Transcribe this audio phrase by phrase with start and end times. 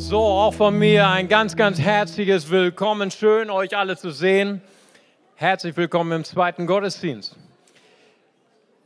[0.00, 3.10] So, auch von mir ein ganz, ganz herzliches Willkommen.
[3.10, 4.62] Schön, euch alle zu sehen.
[5.34, 7.36] Herzlich willkommen im zweiten Gottesdienst.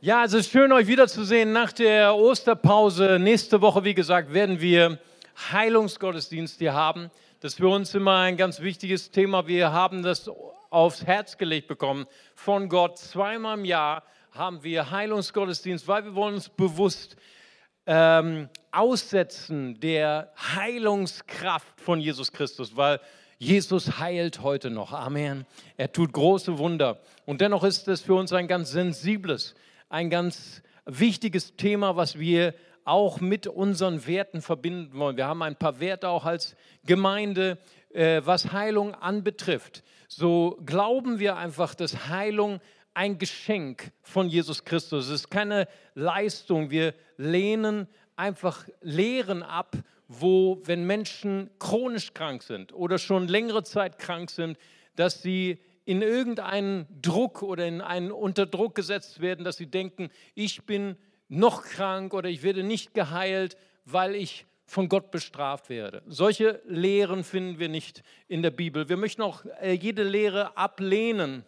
[0.01, 3.19] Ja, es ist schön, euch wiederzusehen nach der Osterpause.
[3.19, 4.97] Nächste Woche, wie gesagt, werden wir
[5.51, 7.11] Heilungsgottesdienst hier haben.
[7.41, 9.45] Das ist für uns immer ein ganz wichtiges Thema.
[9.45, 10.29] Wir haben das
[10.71, 12.97] aufs Herz gelegt bekommen von Gott.
[12.97, 17.15] Zweimal im Jahr haben wir Heilungsgottesdienst, weil wir wollen uns bewusst
[17.85, 22.99] ähm, aussetzen der Heilungskraft von Jesus Christus, weil
[23.37, 24.93] Jesus heilt heute noch.
[24.93, 25.45] Amen.
[25.75, 26.99] Er tut große Wunder.
[27.25, 29.55] Und dennoch ist es für uns ein ganz sensibles,
[29.89, 32.53] ein ganz wichtiges Thema, was wir
[32.85, 35.17] auch mit unseren Werten verbinden wollen.
[35.17, 36.55] Wir haben ein paar Werte auch als
[36.85, 37.57] Gemeinde,
[37.93, 39.83] äh, was Heilung anbetrifft.
[40.07, 42.59] So glauben wir einfach, dass Heilung
[42.93, 45.05] ein Geschenk von Jesus Christus.
[45.07, 46.69] Es ist keine Leistung.
[46.69, 49.75] Wir lehnen einfach Lehren ab,
[50.07, 54.57] wo, wenn Menschen chronisch krank sind oder schon längere Zeit krank sind,
[54.95, 60.63] dass sie in irgendeinen Druck oder in einen Unterdruck gesetzt werden, dass sie denken, ich
[60.65, 60.95] bin
[61.27, 66.03] noch krank oder ich werde nicht geheilt, weil ich von Gott bestraft werde.
[66.07, 68.87] Solche Lehren finden wir nicht in der Bibel.
[68.87, 71.43] Wir möchten auch äh, jede Lehre ablehnen,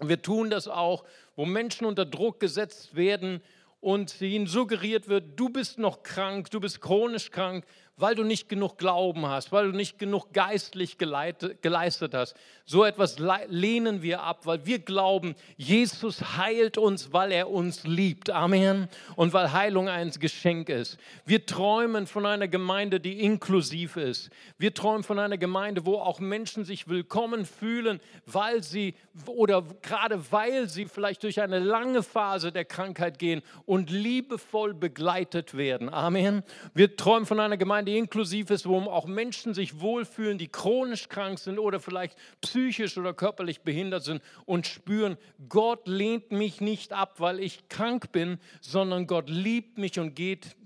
[0.00, 1.04] und wir tun das auch,
[1.36, 3.42] wo Menschen unter Druck gesetzt werden
[3.80, 7.64] und ihnen suggeriert wird, du bist noch krank, du bist chronisch krank,
[8.00, 12.34] weil du nicht genug Glauben hast, weil du nicht genug geistlich geleistet hast.
[12.64, 18.30] So etwas lehnen wir ab, weil wir glauben, Jesus heilt uns, weil er uns liebt.
[18.30, 18.88] Amen.
[19.16, 20.98] Und weil Heilung ein Geschenk ist.
[21.26, 24.30] Wir träumen von einer Gemeinde, die inklusiv ist.
[24.56, 28.94] Wir träumen von einer Gemeinde, wo auch Menschen sich willkommen fühlen, weil sie
[29.26, 35.56] oder gerade weil sie vielleicht durch eine lange Phase der Krankheit gehen und liebevoll begleitet
[35.56, 35.88] werden.
[35.88, 36.44] Amen.
[36.74, 41.08] Wir träumen von einer Gemeinde, die inklusiv ist, wo auch Menschen sich wohlfühlen, die chronisch
[41.08, 45.16] krank sind oder vielleicht psychisch oder körperlich behindert sind und spüren,
[45.48, 50.56] Gott lehnt mich nicht ab, weil ich krank bin, sondern Gott liebt mich und geht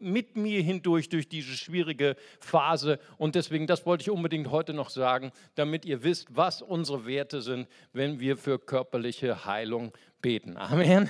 [0.00, 2.98] mit mir hindurch durch diese schwierige Phase.
[3.16, 7.40] Und deswegen, das wollte ich unbedingt heute noch sagen, damit ihr wisst, was unsere Werte
[7.40, 10.58] sind, wenn wir für körperliche Heilung beten.
[10.58, 11.08] Amen.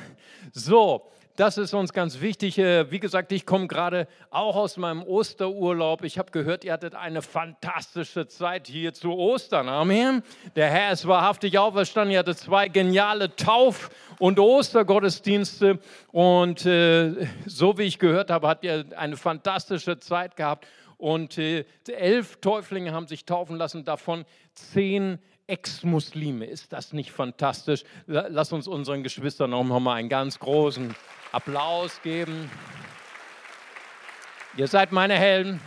[0.53, 2.59] So, das ist uns ganz wichtig.
[2.59, 6.05] Äh, wie gesagt, ich komme gerade auch aus meinem Osterurlaub.
[6.05, 9.69] Ich habe gehört, ihr hattet eine fantastische Zeit hier zu Ostern.
[9.69, 10.23] Amen.
[10.57, 12.13] Der Herr ist wahrhaftig auferstanden.
[12.13, 15.79] Ihr hattet zwei geniale Tauf- und Ostergottesdienste.
[16.11, 20.67] Und äh, so wie ich gehört habe, habt ihr eine fantastische Zeit gehabt.
[20.99, 26.45] Und äh, elf Täuflinge haben sich taufen lassen, davon zehn Ex-Muslime.
[26.45, 27.85] Ist das nicht fantastisch?
[28.07, 30.95] Lass uns unseren Geschwistern noch mal einen ganz großen
[31.33, 32.51] Applaus geben.
[34.57, 35.61] Ihr seid meine Helden.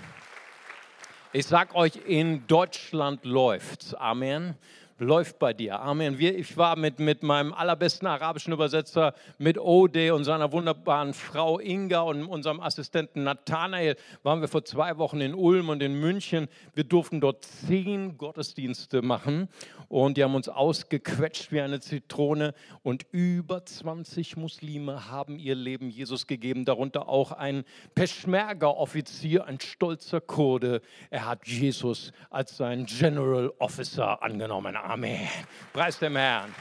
[1.33, 3.93] Ich sag euch, in Deutschland läuft's.
[3.93, 4.55] Amen
[4.97, 5.79] läuft bei dir.
[5.81, 6.19] Amen.
[6.19, 12.01] Ich war mit, mit meinem allerbesten arabischen Übersetzer, mit Ode und seiner wunderbaren Frau Inga
[12.01, 16.47] und unserem Assistenten Nathanael, waren wir vor zwei Wochen in Ulm und in München.
[16.73, 19.49] Wir durften dort zehn Gottesdienste machen
[19.89, 25.89] und die haben uns ausgequetscht wie eine Zitrone und über 20 Muslime haben ihr Leben
[25.89, 30.81] Jesus gegeben, darunter auch ein Peschmerga-Offizier, ein stolzer Kurde.
[31.09, 34.75] Er hat Jesus als sein General Officer angenommen.
[34.87, 35.27] Amen.
[35.73, 36.53] Preis dem Herrn.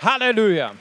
[0.00, 0.72] Halleluja.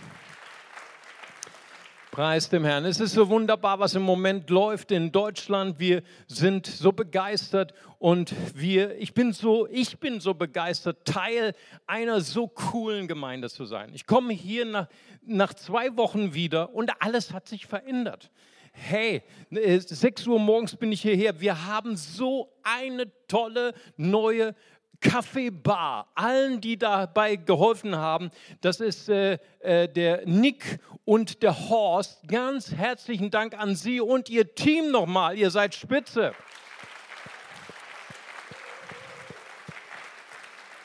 [2.09, 2.85] Preis dem Herrn.
[2.85, 5.77] Es ist so wunderbar, was im Moment läuft in Deutschland.
[5.77, 11.53] Wir sind so begeistert und wir, ich bin so, ich bin so begeistert, Teil
[11.85, 13.91] einer so coolen Gemeinde zu sein.
[13.93, 14.87] Ich komme hier nach,
[15.23, 18.31] nach zwei Wochen wieder und alles hat sich verändert.
[18.71, 21.41] Hey, 6 Uhr morgens bin ich hierher.
[21.41, 24.55] Wir haben so eine tolle neue
[25.01, 26.07] Kaffeebar.
[26.15, 32.27] Allen, die dabei geholfen haben, das ist äh, äh, der Nick und der Horst.
[32.27, 35.37] Ganz herzlichen Dank an Sie und Ihr Team nochmal.
[35.37, 36.33] Ihr seid spitze.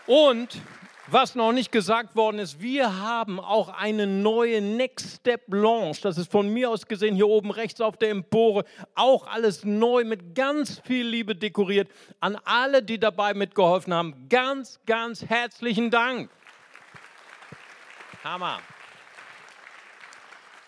[0.07, 0.61] Und
[1.07, 6.01] was noch nicht gesagt worden ist, wir haben auch eine neue Next Step Launch.
[6.01, 8.65] Das ist von mir aus gesehen hier oben rechts auf der Empore.
[8.95, 11.91] Auch alles neu mit ganz viel Liebe dekoriert.
[12.21, 16.31] An alle, die dabei mitgeholfen haben, ganz, ganz herzlichen Dank.
[18.23, 18.61] Hammer.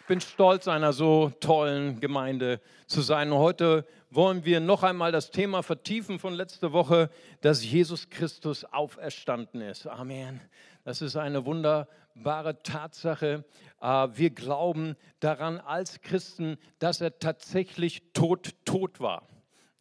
[0.00, 3.32] Ich bin stolz, einer so tollen Gemeinde zu sein.
[3.32, 3.86] heute
[4.16, 7.10] wollen wir noch einmal das Thema vertiefen von letzter Woche,
[7.42, 9.86] dass Jesus Christus auferstanden ist.
[9.86, 10.40] Amen.
[10.84, 13.44] Das ist eine wunderbare Tatsache.
[13.80, 19.28] Äh, wir glauben daran als Christen, dass er tatsächlich tot, tot war.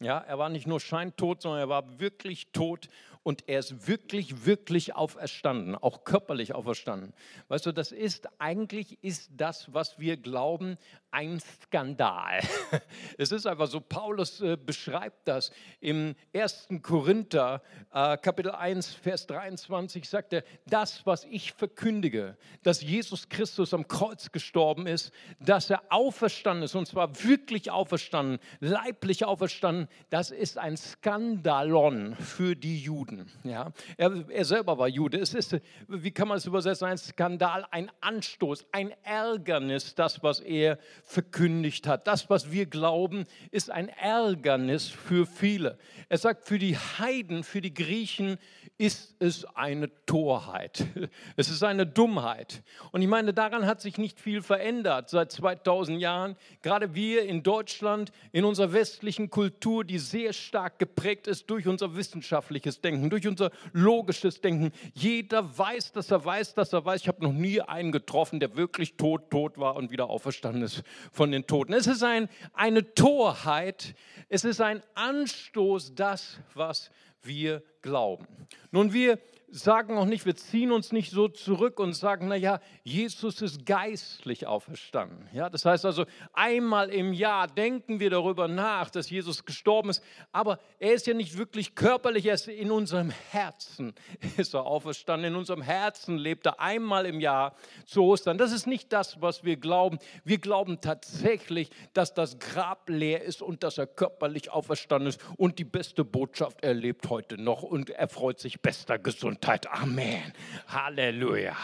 [0.00, 2.90] Ja, er war nicht nur scheintot, sondern er war wirklich tot
[3.26, 7.12] und er ist wirklich, wirklich auferstanden, auch körperlich auferstanden.
[7.48, 10.78] Weißt du, das ist eigentlich ist das, was wir glauben,
[11.10, 12.40] ein Skandal.
[13.18, 15.50] Es ist einfach so, Paulus äh, beschreibt das
[15.80, 16.68] im 1.
[16.82, 17.62] Korinther,
[17.92, 23.88] äh, Kapitel 1, Vers 23, sagt er, das, was ich verkündige, dass Jesus Christus am
[23.88, 30.58] Kreuz gestorben ist, dass er auferstanden ist, und zwar wirklich auferstanden, leiblich auferstanden, das ist
[30.58, 33.15] ein Skandalon für die Juden.
[33.44, 33.72] Ja?
[33.96, 35.18] Er, er selber war Jude.
[35.18, 35.56] Es ist,
[35.88, 41.86] wie kann man es übersetzen, ein Skandal, ein Anstoß, ein Ärgernis, das, was er verkündigt
[41.86, 42.06] hat.
[42.06, 45.78] Das, was wir glauben, ist ein Ärgernis für viele.
[46.08, 48.38] Er sagt, für die Heiden, für die Griechen
[48.78, 50.86] ist es eine Torheit.
[51.36, 52.62] Es ist eine Dummheit.
[52.92, 56.36] Und ich meine, daran hat sich nicht viel verändert seit 2000 Jahren.
[56.62, 61.96] Gerade wir in Deutschland, in unserer westlichen Kultur, die sehr stark geprägt ist durch unser
[61.96, 64.72] wissenschaftliches Denken, durch unser logisches Denken.
[64.94, 67.02] Jeder weiß, dass er weiß, dass er weiß.
[67.02, 70.82] Ich habe noch nie einen getroffen, der wirklich tot, tot war und wieder auferstanden ist
[71.12, 71.72] von den Toten.
[71.72, 73.94] Es ist ein, eine Torheit,
[74.28, 76.90] es ist ein Anstoß, das, was
[77.22, 78.26] wir glauben.
[78.70, 79.18] Nun, wir
[79.48, 84.46] sagen auch nicht, wir ziehen uns nicht so zurück und sagen, naja, Jesus ist geistlich
[84.46, 85.28] auferstanden.
[85.32, 90.02] Ja, das heißt also, einmal im Jahr denken wir darüber nach, dass Jesus gestorben ist,
[90.32, 93.94] aber er ist ja nicht wirklich körperlich, er ist in unserem Herzen
[94.36, 97.54] ist er auferstanden, in unserem Herzen lebt er einmal im Jahr
[97.84, 98.38] zu Ostern.
[98.38, 99.98] Das ist nicht das, was wir glauben.
[100.24, 105.58] Wir glauben tatsächlich, dass das Grab leer ist und dass er körperlich auferstanden ist und
[105.60, 109.35] die beste Botschaft, er lebt heute noch und er freut sich bester Gesundheit.
[109.36, 109.66] Gesundheit.
[109.70, 110.32] Amen.
[110.68, 111.56] Halleluja.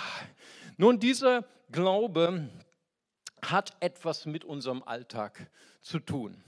[0.77, 2.49] Nun, dieser Glaube
[3.43, 6.43] hat etwas mit unserem Alltag zu tun.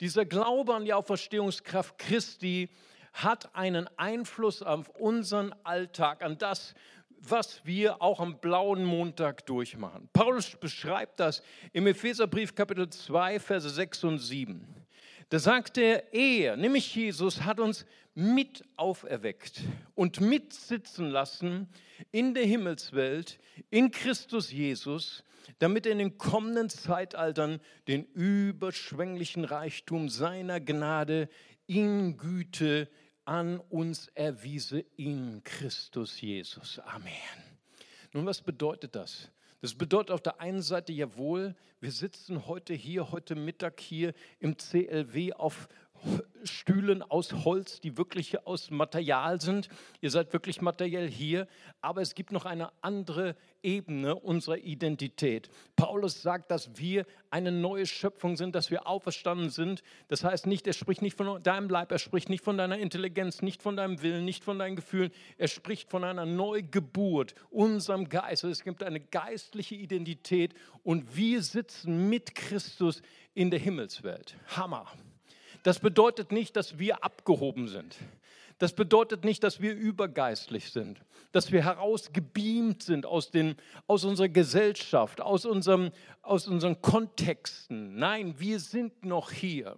[0.00, 2.68] Dieser Glaube an die Auferstehungskraft Christi
[3.14, 6.74] hat einen Einfluss auf unseren Alltag, an das,
[7.08, 10.10] was wir auch am blauen Montag durchmachen.
[10.12, 14.85] Paulus beschreibt das im Epheserbrief Kapitel 2, Verse 6 und 7.
[15.28, 17.84] Da sagt er, er, nämlich Jesus, hat uns
[18.14, 19.62] mit auferweckt
[19.94, 21.68] und mitsitzen lassen
[22.12, 23.38] in der Himmelswelt,
[23.70, 25.24] in Christus Jesus,
[25.58, 31.28] damit er in den kommenden Zeitaltern den überschwänglichen Reichtum seiner Gnade
[31.66, 32.88] in Güte
[33.24, 36.78] an uns erwiese in Christus Jesus.
[36.78, 37.12] Amen.
[38.12, 39.28] Nun, was bedeutet das?
[39.66, 44.56] Das bedeutet auf der einen Seite jawohl, wir sitzen heute hier, heute Mittag hier im
[44.56, 45.66] CLW auf
[46.44, 49.68] Stühlen aus Holz, die wirklich aus Material sind.
[50.00, 51.46] Ihr seid wirklich materiell hier,
[51.80, 55.48] aber es gibt noch eine andere Ebene unserer Identität.
[55.74, 59.82] Paulus sagt, dass wir eine neue Schöpfung sind, dass wir auferstanden sind.
[60.08, 63.42] Das heißt nicht, er spricht nicht von deinem Leib, er spricht nicht von deiner Intelligenz,
[63.42, 65.10] nicht von deinem Willen, nicht von deinen Gefühlen.
[65.38, 68.44] Er spricht von einer Neugeburt, unserem Geist.
[68.44, 73.02] Es gibt eine geistliche Identität und wir sitzen mit Christus
[73.34, 74.36] in der Himmelswelt.
[74.56, 74.86] Hammer.
[75.66, 77.96] Das bedeutet nicht, dass wir abgehoben sind.
[78.58, 81.00] Das bedeutet nicht, dass wir übergeistlich sind,
[81.32, 83.56] dass wir herausgebeamt sind aus, den,
[83.88, 85.90] aus unserer Gesellschaft, aus, unserem,
[86.22, 87.96] aus unseren Kontexten.
[87.96, 89.76] Nein, wir sind noch hier.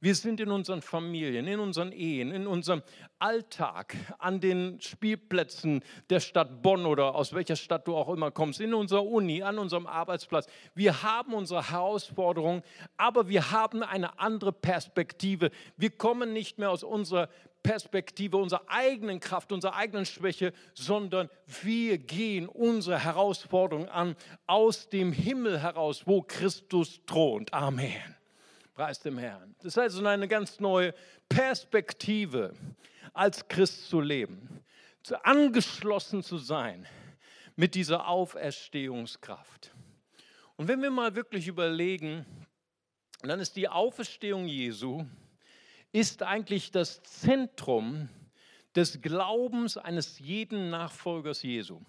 [0.00, 2.82] Wir sind in unseren Familien, in unseren Ehen, in unserem
[3.18, 8.60] Alltag, an den Spielplätzen der Stadt Bonn oder aus welcher Stadt du auch immer kommst,
[8.60, 10.46] in unserer Uni, an unserem Arbeitsplatz.
[10.76, 12.62] Wir haben unsere Herausforderungen,
[12.96, 15.50] aber wir haben eine andere Perspektive.
[15.76, 17.28] Wir kommen nicht mehr aus unserer
[17.64, 21.28] Perspektive, unserer eigenen Kraft, unserer eigenen Schwäche, sondern
[21.62, 24.14] wir gehen unsere Herausforderungen an
[24.46, 27.52] aus dem Himmel heraus, wo Christus thront.
[27.52, 28.17] Amen.
[28.78, 29.56] Preis dem Herrn.
[29.60, 30.94] Das heißt, so eine ganz neue
[31.28, 32.54] Perspektive
[33.12, 34.64] als Christ zu leben,
[35.02, 36.86] zu angeschlossen zu sein
[37.56, 39.74] mit dieser Auferstehungskraft.
[40.54, 42.24] Und wenn wir mal wirklich überlegen,
[43.22, 45.04] dann ist die Auferstehung Jesu
[45.90, 48.08] ist eigentlich das Zentrum
[48.76, 51.80] des Glaubens eines jeden Nachfolgers Jesu.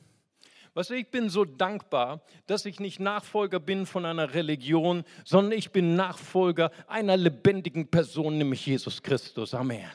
[0.79, 5.51] Weißt du, ich bin so dankbar, dass ich nicht Nachfolger bin von einer Religion, sondern
[5.51, 9.53] ich bin Nachfolger einer lebendigen Person, nämlich Jesus Christus.
[9.53, 9.91] Amen.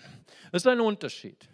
[0.52, 1.48] Das ist ein Unterschied.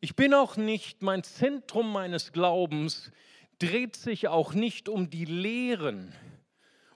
[0.00, 3.10] Ich bin auch nicht, mein Zentrum meines Glaubens
[3.58, 6.12] dreht sich auch nicht um die Lehren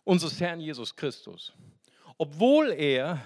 [0.04, 1.54] unseres Herrn Jesus Christus.
[2.18, 3.18] Obwohl er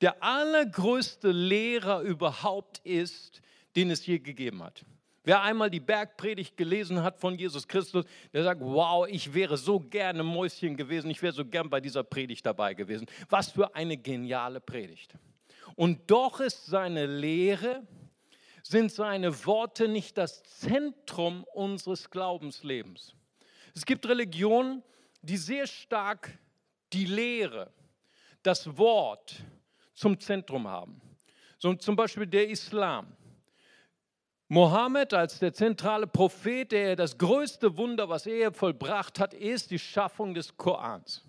[0.00, 3.42] der allergrößte Lehrer überhaupt ist,
[3.76, 4.86] den es je gegeben hat.
[5.24, 9.80] Wer einmal die Bergpredigt gelesen hat von Jesus Christus, der sagt, wow, ich wäre so
[9.80, 13.06] gerne Mäuschen gewesen, ich wäre so gern bei dieser Predigt dabei gewesen.
[13.30, 15.14] Was für eine geniale Predigt.
[15.76, 17.82] Und doch ist seine Lehre,
[18.62, 23.14] sind seine Worte nicht das Zentrum unseres Glaubenslebens.
[23.74, 24.82] Es gibt Religionen,
[25.22, 26.38] die sehr stark
[26.92, 27.72] die Lehre,
[28.42, 29.42] das Wort
[29.94, 31.00] zum Zentrum haben.
[31.58, 33.16] So zum Beispiel der Islam.
[34.54, 39.80] Mohammed als der zentrale Prophet, der das größte Wunder, was er vollbracht hat, ist die
[39.80, 41.24] Schaffung des Korans.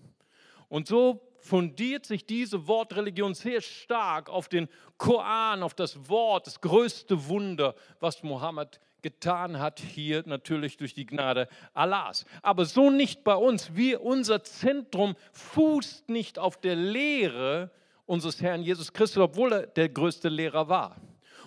[0.69, 6.61] Und so fundiert sich diese Wortreligion sehr stark auf den Koran, auf das Wort, das
[6.61, 12.25] größte Wunder, was Mohammed getan hat, hier natürlich durch die Gnade Allahs.
[12.43, 13.75] Aber so nicht bei uns.
[13.75, 17.71] Wir, unser Zentrum fußt nicht auf der Lehre
[18.05, 21.01] unseres Herrn Jesus Christus, obwohl er der größte Lehrer war.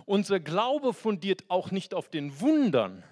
[0.09, 3.05] Unser Glaube fundiert auch nicht auf den Wundern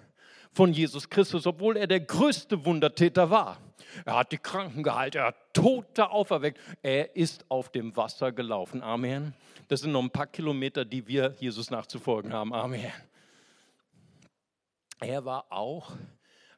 [0.50, 3.60] von Jesus Christus, obwohl er der größte Wundertäter war.
[4.06, 8.82] Er hat die Kranken geheilt, er hat Tote auferweckt, er ist auf dem Wasser gelaufen.
[8.82, 9.34] Amen.
[9.68, 12.54] Das sind noch ein paar Kilometer, die wir Jesus nachzufolgen haben.
[12.54, 12.90] Amen.
[14.98, 15.92] Er war auch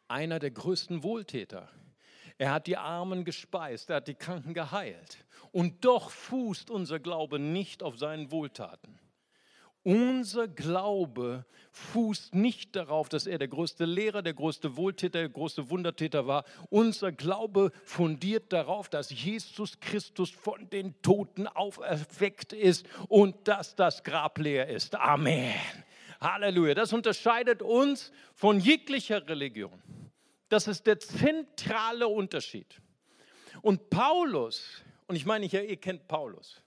[0.06, 1.68] einer der größten Wohltäter.
[2.38, 5.18] Er hat die Armen gespeist, er hat die Kranken geheilt.
[5.50, 9.00] Und doch fußt unser Glaube nicht auf seinen Wohltaten.
[9.88, 15.70] Unser Glaube fußt nicht darauf, dass er der größte Lehrer, der größte Wohltäter, der größte
[15.70, 16.44] Wundertäter war.
[16.68, 24.04] Unser Glaube fundiert darauf, dass Jesus Christus von den Toten auferweckt ist und dass das
[24.04, 24.94] Grab leer ist.
[24.94, 25.54] Amen.
[26.20, 26.74] Halleluja.
[26.74, 29.72] Das unterscheidet uns von jeglicher Religion.
[30.50, 32.78] Das ist der zentrale Unterschied.
[33.62, 36.62] Und Paulus, und ich meine, ihr kennt Paulus.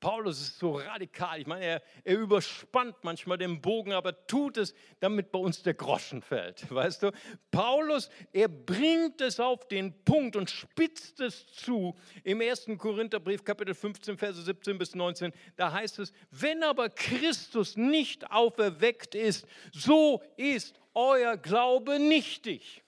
[0.00, 1.40] Paulus ist so radikal.
[1.40, 5.74] Ich meine, er, er, überspannt manchmal den Bogen, aber tut es, damit bei uns der
[5.74, 6.70] Groschen fällt.
[6.74, 7.10] Weißt du?
[7.50, 11.96] Paulus, er bringt es auf den Punkt und spitzt es zu.
[12.22, 12.68] Im 1.
[12.78, 19.16] Korintherbrief, Kapitel 15, Verse 17 bis 19, da heißt es: Wenn aber Christus nicht auferweckt
[19.16, 22.84] ist, so ist euer Glaube nichtig.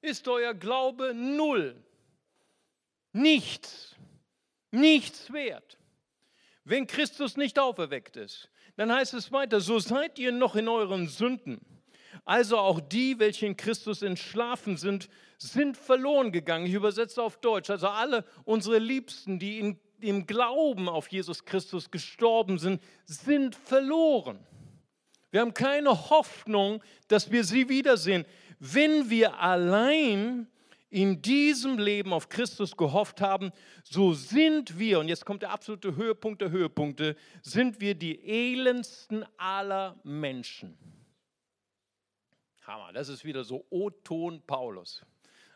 [0.00, 1.82] Ist euer Glaube null.
[3.12, 3.96] Nichts.
[4.70, 5.77] Nichts wert.
[6.68, 11.08] Wenn Christus nicht auferweckt ist, dann heißt es weiter, so seid ihr noch in euren
[11.08, 11.60] Sünden.
[12.26, 15.08] Also auch die, welche in Christus entschlafen sind,
[15.38, 16.66] sind verloren gegangen.
[16.66, 17.70] Ich übersetze auf Deutsch.
[17.70, 24.38] Also alle unsere Liebsten, die in, im Glauben auf Jesus Christus gestorben sind, sind verloren.
[25.30, 28.26] Wir haben keine Hoffnung, dass wir sie wiedersehen.
[28.58, 30.48] Wenn wir allein
[30.90, 33.52] in diesem Leben auf Christus gehofft haben,
[33.84, 39.24] so sind wir, und jetzt kommt der absolute Höhepunkt der Höhepunkte, sind wir die elendsten
[39.36, 40.78] aller Menschen.
[42.62, 45.04] Hammer, das ist wieder so O-Ton Paulus.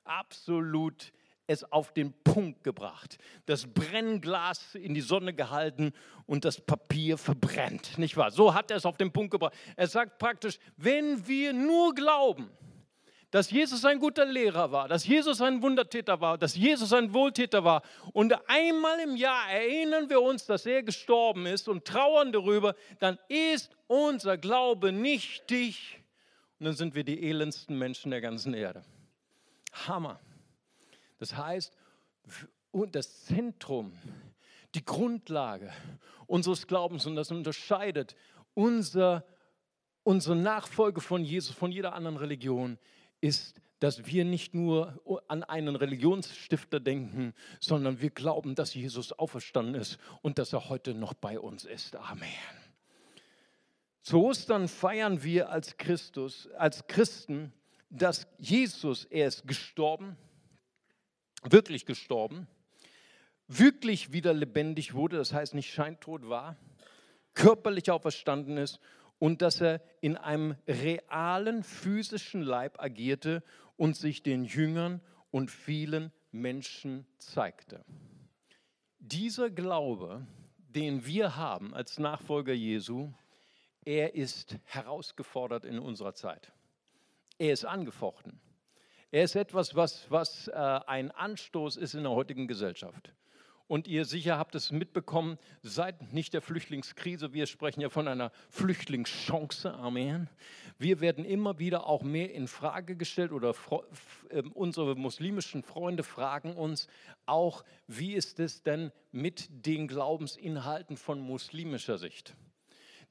[0.05, 1.13] Absolut
[1.47, 3.19] es auf den Punkt gebracht.
[3.47, 5.93] Das Brennglas in die Sonne gehalten
[6.27, 8.31] und das Papier verbrennt, nicht wahr?
[8.31, 9.55] So hat er es auf den Punkt gebracht.
[9.77, 12.51] Er sagt praktisch, wenn wir nur glauben,
[13.33, 17.65] dass Jesus ein guter Lehrer war, dass Jesus ein Wundertäter war, dass Jesus ein Wohltäter
[17.65, 17.83] war.
[18.13, 23.19] Und einmal im Jahr erinnern wir uns, dass er gestorben ist und trauern darüber, dann
[23.29, 25.99] ist unser Glaube nichtig.
[26.61, 28.85] Und dann sind wir die elendsten Menschen der ganzen Erde.
[29.87, 30.21] Hammer.
[31.19, 31.75] Das heißt,
[32.91, 33.95] das Zentrum,
[34.75, 35.73] die Grundlage
[36.27, 38.15] unseres Glaubens und das unterscheidet
[38.53, 39.25] unser,
[40.03, 42.79] unsere Nachfolge von Jesus von jeder anderen Religion
[43.23, 49.75] ist, dass wir nicht nur an einen Religionsstifter denken, sondern wir glauben, dass Jesus auferstanden
[49.75, 51.97] ist und dass er heute noch bei uns ist.
[51.97, 52.29] Amen.
[54.03, 57.53] Zu Ostern feiern wir als Christus, als Christen,
[57.91, 60.17] dass Jesus, er ist gestorben,
[61.43, 62.47] wirklich gestorben,
[63.49, 66.57] wirklich wieder lebendig wurde, das heißt nicht scheintot war,
[67.35, 68.79] körperlich auferstanden ist
[69.23, 73.45] und dass er in einem realen physischen Leib agierte
[73.77, 75.01] und sich den Jüngern
[75.31, 77.85] und vielen Menschen zeigte.
[78.99, 80.27] Dieser Glaube,
[80.57, 83.13] den wir haben als Nachfolger Jesu,
[83.85, 86.51] er ist herausgefordert in unserer Zeit.
[87.39, 88.41] Er ist angefochten.
[89.13, 93.15] Er ist etwas, was, was äh, ein Anstoß ist in der heutigen Gesellschaft.
[93.73, 98.31] Und ihr sicher habt es mitbekommen, seit nicht der Flüchtlingskrise, wir sprechen ja von einer
[98.51, 100.29] Flüchtlingschance, Amen.
[100.77, 103.55] Wir werden immer wieder auch mehr in Frage gestellt oder
[104.29, 106.87] ähm, unsere muslimischen Freunde fragen uns
[107.25, 112.37] auch, wie ist es denn mit den Glaubensinhalten von muslimischer Sicht?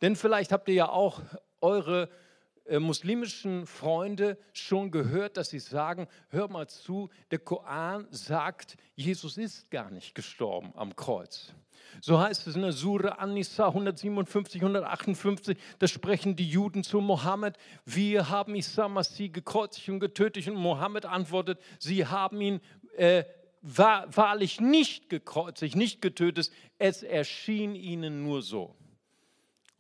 [0.04, 1.24] Denn vielleicht habt ihr ja auch
[1.62, 2.08] eure
[2.80, 9.70] muslimischen Freunde schon gehört, dass sie sagen, hör mal zu, der Koran sagt, Jesus ist
[9.72, 11.54] gar nicht gestorben am Kreuz.
[12.00, 17.58] So heißt es in der Sura An-Nisa 157, 158, da sprechen die Juden zu Mohammed,
[17.86, 22.62] wir haben Isa Masih gekreuzigt und getötet und Mohammed antwortet, sie haben ihn
[22.96, 23.26] äh,
[23.62, 28.76] wahrlich nicht gekreuzigt, nicht getötet, es erschien ihnen nur so.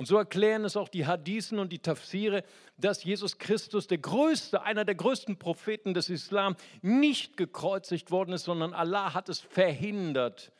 [0.01, 2.43] Und so erklären es auch die Hadithen und die Tafsire,
[2.75, 8.45] dass Jesus Christus, der größte, einer der größten Propheten des Islam, nicht gekreuzigt worden ist,
[8.45, 10.53] sondern Allah hat es verhindert.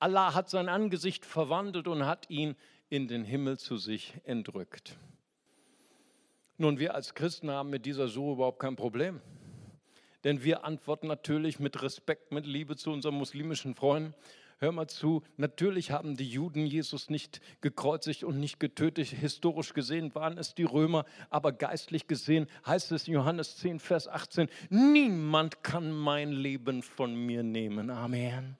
[0.00, 2.56] Allah hat sein Angesicht verwandelt und hat ihn
[2.88, 4.96] in den Himmel zu sich entrückt.
[6.56, 9.20] Nun, wir als Christen haben mit dieser Sure überhaupt kein Problem.
[10.24, 14.12] Denn wir antworten natürlich mit Respekt, mit Liebe zu unseren muslimischen Freunden
[14.58, 19.08] hör mal zu, natürlich haben die Juden Jesus nicht gekreuzigt und nicht getötet.
[19.08, 24.08] Historisch gesehen waren es die Römer, aber geistlich gesehen heißt es in Johannes 10, Vers
[24.08, 27.90] 18, niemand kann mein Leben von mir nehmen.
[27.90, 28.56] Amen.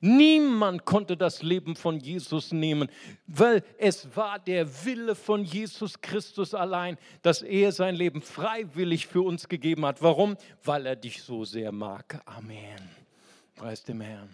[0.00, 2.88] Niemand konnte das Leben von Jesus nehmen,
[3.26, 9.22] weil es war der Wille von Jesus Christus allein, dass er sein Leben freiwillig für
[9.22, 10.02] uns gegeben hat.
[10.02, 10.36] Warum?
[10.62, 12.20] Weil er dich so sehr mag.
[12.26, 12.78] Amen.
[13.54, 14.28] Preis dem Herrn.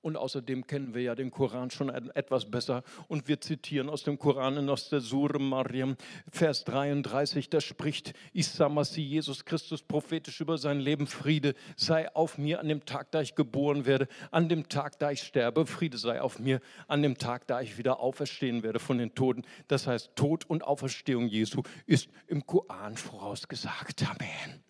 [0.00, 2.84] Und außerdem kennen wir ja den Koran schon etwas besser.
[3.08, 5.96] Und wir zitieren aus dem Koran aus der Surah Mariam,
[6.30, 11.06] Vers 33, da spricht Isa Jesus Christus, prophetisch über sein Leben.
[11.06, 15.10] Friede sei auf mir an dem Tag, da ich geboren werde, an dem Tag, da
[15.10, 15.66] ich sterbe.
[15.66, 19.42] Friede sei auf mir an dem Tag, da ich wieder auferstehen werde von den Toten.
[19.66, 24.04] Das heißt, Tod und Auferstehung Jesu ist im Koran vorausgesagt.
[24.08, 24.62] Amen.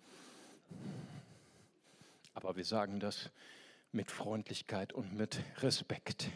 [2.32, 3.30] Aber wir sagen das
[3.92, 6.28] mit Freundlichkeit und mit Respekt.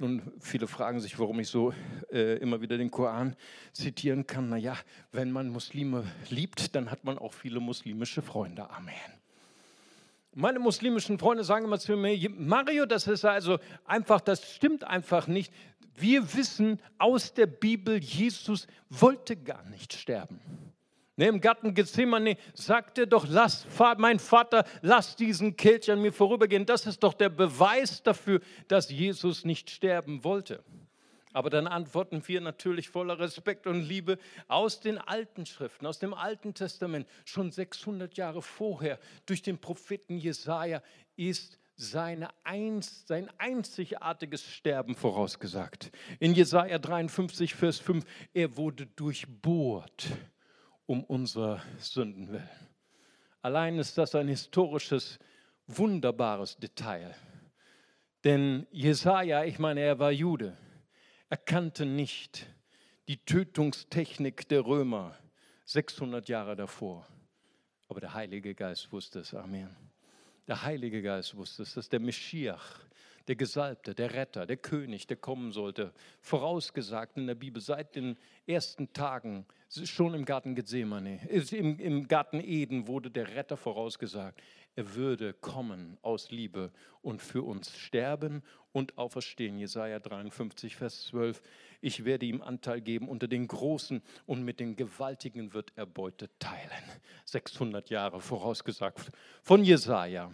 [0.00, 1.74] Nun, viele fragen sich, warum ich so
[2.12, 3.34] äh, immer wieder den Koran
[3.72, 4.48] zitieren kann.
[4.48, 4.76] Naja,
[5.10, 8.70] wenn man Muslime liebt, dann hat man auch viele muslimische Freunde.
[8.70, 8.94] Amen.
[10.34, 15.26] Meine muslimischen Freunde sagen immer zu mir, Mario, das ist also einfach, das stimmt einfach
[15.26, 15.52] nicht.
[15.96, 20.40] Wir wissen aus der Bibel, Jesus wollte gar nicht sterben.
[21.18, 26.64] Ne, Im Garten Gethsemane sagte doch, lass, mein Vater, lass diesen Kelch an mir vorübergehen.
[26.64, 30.62] Das ist doch der Beweis dafür, dass Jesus nicht sterben wollte.
[31.32, 36.14] Aber dann antworten wir natürlich voller Respekt und Liebe aus den alten Schriften, aus dem
[36.14, 40.84] Alten Testament, schon 600 Jahre vorher, durch den Propheten Jesaja
[41.16, 45.90] ist seine einst, sein einzigartiges Sterben vorausgesagt.
[46.20, 48.04] In Jesaja 53, Vers 5,
[48.34, 50.06] er wurde durchbohrt
[50.88, 52.48] um unserer Sünden willen.
[53.42, 55.18] Allein ist das ein historisches,
[55.66, 57.14] wunderbares Detail.
[58.24, 60.56] Denn Jesaja, ich meine, er war Jude,
[61.28, 62.46] er kannte nicht
[63.06, 65.14] die Tötungstechnik der Römer
[65.66, 67.06] 600 Jahre davor.
[67.88, 69.34] Aber der Heilige Geist wusste es.
[69.34, 69.76] Amen.
[70.46, 72.80] Der Heilige Geist wusste es, dass der Meschiach,
[73.28, 78.16] der Gesalbte, der Retter, der König, der kommen sollte, vorausgesagt in der Bibel seit den
[78.46, 84.40] ersten Tagen, schon im Garten Gethsemane, im, im Garten Eden wurde der Retter vorausgesagt.
[84.76, 86.70] Er würde kommen aus Liebe
[87.02, 89.58] und für uns sterben und auferstehen.
[89.58, 91.42] Jesaja 53, Vers 12.
[91.80, 96.30] Ich werde ihm Anteil geben unter den Großen und mit den Gewaltigen wird er Beute
[96.38, 96.84] teilen.
[97.24, 99.10] 600 Jahre vorausgesagt
[99.42, 100.30] von Jesaja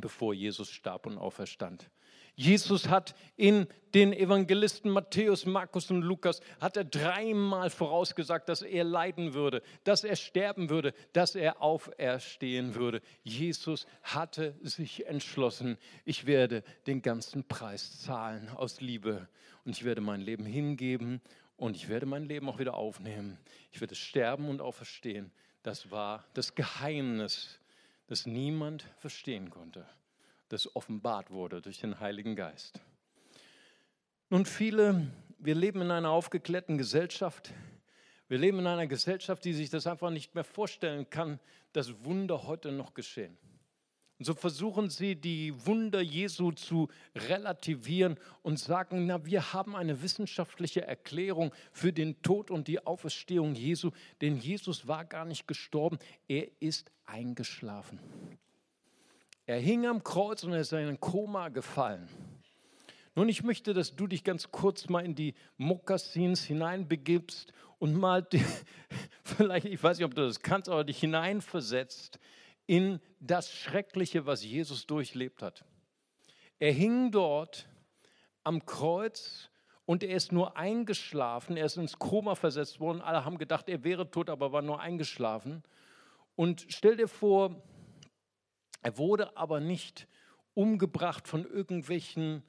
[0.00, 1.90] bevor Jesus starb und auferstand.
[2.38, 8.84] Jesus hat in den Evangelisten Matthäus, Markus und Lukas, hat er dreimal vorausgesagt, dass er
[8.84, 13.02] leiden würde, dass er sterben würde, dass er auferstehen würde.
[13.24, 19.28] Jesus hatte sich entschlossen, ich werde den ganzen Preis zahlen aus Liebe
[19.64, 21.20] und ich werde mein Leben hingeben
[21.56, 23.36] und ich werde mein Leben auch wieder aufnehmen.
[23.72, 25.32] Ich werde sterben und auferstehen.
[25.64, 27.58] Das war das Geheimnis
[28.08, 29.86] das niemand verstehen konnte,
[30.48, 32.80] das offenbart wurde durch den Heiligen Geist.
[34.30, 37.52] Nun, viele, wir leben in einer aufgeklärten Gesellschaft.
[38.28, 41.38] Wir leben in einer Gesellschaft, die sich das einfach nicht mehr vorstellen kann,
[41.72, 43.38] dass Wunder heute noch geschehen.
[44.18, 50.02] Und so versuchen sie, die Wunder Jesu zu relativieren und sagen, na, wir haben eine
[50.02, 55.98] wissenschaftliche Erklärung für den Tod und die Auferstehung Jesu, denn Jesus war gar nicht gestorben,
[56.26, 58.00] er ist eingeschlafen.
[59.46, 62.08] Er hing am Kreuz und er ist in ein Koma gefallen.
[63.14, 68.22] Nun, ich möchte, dass du dich ganz kurz mal in die Mokassins hineinbegibst und mal,
[68.22, 68.44] die,
[69.22, 72.18] vielleicht, ich weiß nicht, ob du das kannst, aber dich hineinversetzt
[72.68, 75.64] in das Schreckliche, was Jesus durchlebt hat.
[76.60, 77.66] Er hing dort
[78.44, 79.50] am Kreuz
[79.86, 83.00] und er ist nur eingeschlafen, er ist ins Koma versetzt worden.
[83.00, 85.62] Alle haben gedacht, er wäre tot, aber war nur eingeschlafen.
[86.36, 87.62] Und stell dir vor,
[88.82, 90.06] er wurde aber nicht
[90.52, 92.42] umgebracht von irgendwelchen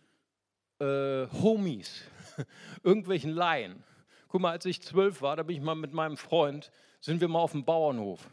[0.79, 2.03] äh, Homies,
[2.84, 3.84] irgendwelchen Laien.
[4.27, 7.29] Guck mal, als ich zwölf war, da bin ich mal mit meinem Freund, sind wir
[7.29, 8.29] mal auf dem Bauernhof.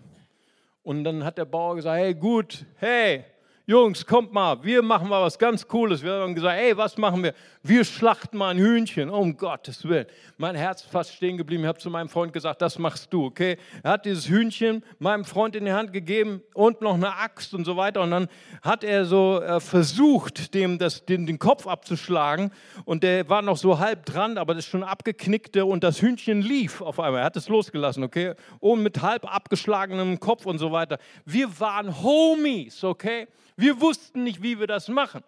[0.87, 3.25] Und dann hat der Bauer gesagt, hey gut, hey,
[3.69, 6.01] Jungs, kommt mal, wir machen mal was ganz Cooles.
[6.01, 7.35] Wir haben gesagt, ey, was machen wir?
[7.65, 10.07] Wir schlachten mal ein Hühnchen, um Gottes Willen.
[10.37, 11.65] Mein Herz ist fast stehen geblieben.
[11.65, 13.57] Ich habe zu meinem Freund gesagt, das machst du, okay?
[13.83, 17.65] Er hat dieses Hühnchen meinem Freund in die Hand gegeben und noch eine Axt und
[17.65, 18.03] so weiter.
[18.03, 18.29] Und dann
[18.63, 22.53] hat er so äh, versucht, dem das, den, den Kopf abzuschlagen.
[22.85, 26.83] Und der war noch so halb dran, aber das schon abgeknickte und das Hühnchen lief
[26.83, 27.23] auf einmal.
[27.23, 28.35] Er hat es losgelassen, okay?
[28.61, 30.99] Und mit halb abgeschlagenem Kopf und so weiter.
[31.25, 33.27] Wir waren Homies, okay?
[33.57, 35.25] Wir wussten nicht, wie wir das machen.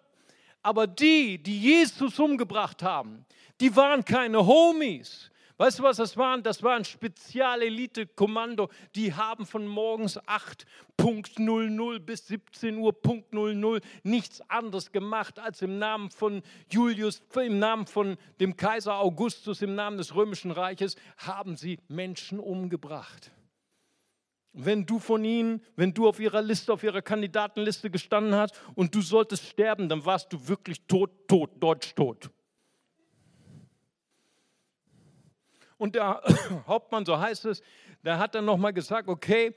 [0.61, 3.25] Aber die, die Jesus umgebracht haben,
[3.59, 5.31] die waren keine Homies.
[5.59, 6.41] Weißt du, was das waren?
[6.41, 8.69] Das war ein Spezialelite-Kommando.
[8.95, 12.95] Die haben von morgens 8.00 bis 17 Uhr
[14.03, 19.75] nichts anderes gemacht, als im Namen von Julius, im Namen von dem Kaiser Augustus, im
[19.75, 23.31] Namen des Römischen Reiches, haben sie Menschen umgebracht.
[24.53, 28.93] Wenn du von ihnen, wenn du auf ihrer Liste, auf ihrer Kandidatenliste gestanden hast und
[28.95, 32.31] du solltest sterben, dann warst du wirklich tot, tot, deutsch tot.
[35.77, 36.21] Und der
[36.67, 37.61] Hauptmann, so heißt es,
[38.03, 39.55] der hat dann nochmal gesagt, okay,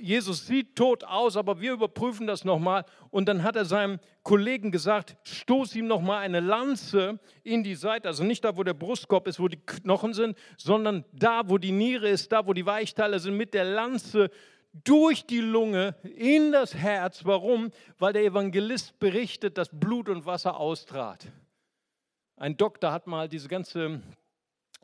[0.00, 2.84] Jesus sieht tot aus, aber wir überprüfen das nochmal.
[3.10, 8.08] Und dann hat er seinem Kollegen gesagt, stoß ihm nochmal eine Lanze in die Seite,
[8.08, 11.72] also nicht da, wo der Brustkorb ist, wo die Knochen sind, sondern da, wo die
[11.72, 14.30] Niere ist, da, wo die Weichteile sind, mit der Lanze
[14.84, 17.24] durch die Lunge in das Herz.
[17.24, 17.70] Warum?
[17.98, 21.26] Weil der Evangelist berichtet, dass Blut und Wasser austrat.
[22.36, 24.00] Ein Doktor hat mal diese ganze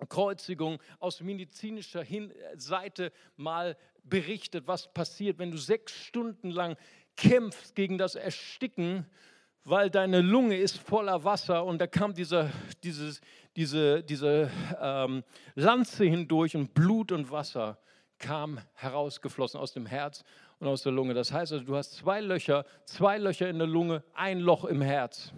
[0.08, 2.04] Kreuzigung aus medizinischer
[2.56, 6.76] Seite mal berichtet, was passiert, wenn du sechs Stunden lang
[7.16, 9.06] kämpfst gegen das Ersticken,
[9.64, 12.50] weil deine Lunge ist voller Wasser und da kam dieser,
[12.82, 13.20] dieses,
[13.56, 17.78] diese, diese ähm, Lanze hindurch und Blut und Wasser
[18.18, 20.22] kam herausgeflossen aus dem Herz
[20.58, 21.14] und aus der Lunge.
[21.14, 24.82] Das heißt also, du hast zwei Löcher, zwei Löcher in der Lunge, ein Loch im
[24.82, 25.32] Herz.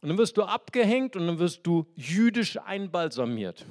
[0.00, 3.66] Und dann wirst du abgehängt und dann wirst du jüdisch einbalsamiert.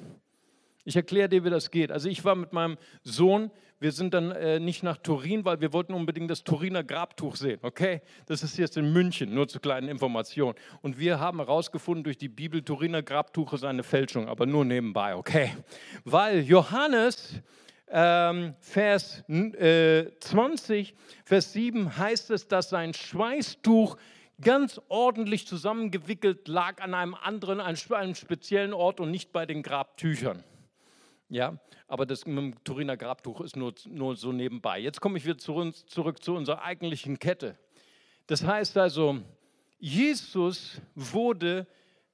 [0.87, 1.91] Ich erkläre dir, wie das geht.
[1.91, 5.73] Also ich war mit meinem Sohn, wir sind dann äh, nicht nach Turin, weil wir
[5.73, 7.59] wollten unbedingt das Turiner Grabtuch sehen.
[7.61, 10.55] Okay, das ist jetzt in München, nur zur kleinen Information.
[10.81, 15.13] Und wir haben herausgefunden durch die Bibel, Turiner Grabtuch ist eine Fälschung, aber nur nebenbei,
[15.13, 15.57] okay?
[16.05, 17.41] Weil Johannes
[17.89, 20.95] ähm, Vers äh, 20,
[21.25, 23.97] Vers 7 heißt es, dass sein Schweißtuch
[24.39, 30.45] ganz ordentlich zusammengewickelt lag an einem anderen, einem speziellen Ort und nicht bei den Grabtüchern.
[31.29, 34.79] Ja, aber das mit dem Turiner Grabtuch ist nur, nur so nebenbei.
[34.79, 37.57] Jetzt komme ich wieder zurück, zurück zu unserer eigentlichen Kette.
[38.27, 39.19] Das heißt also,
[39.77, 41.67] Jesus wurde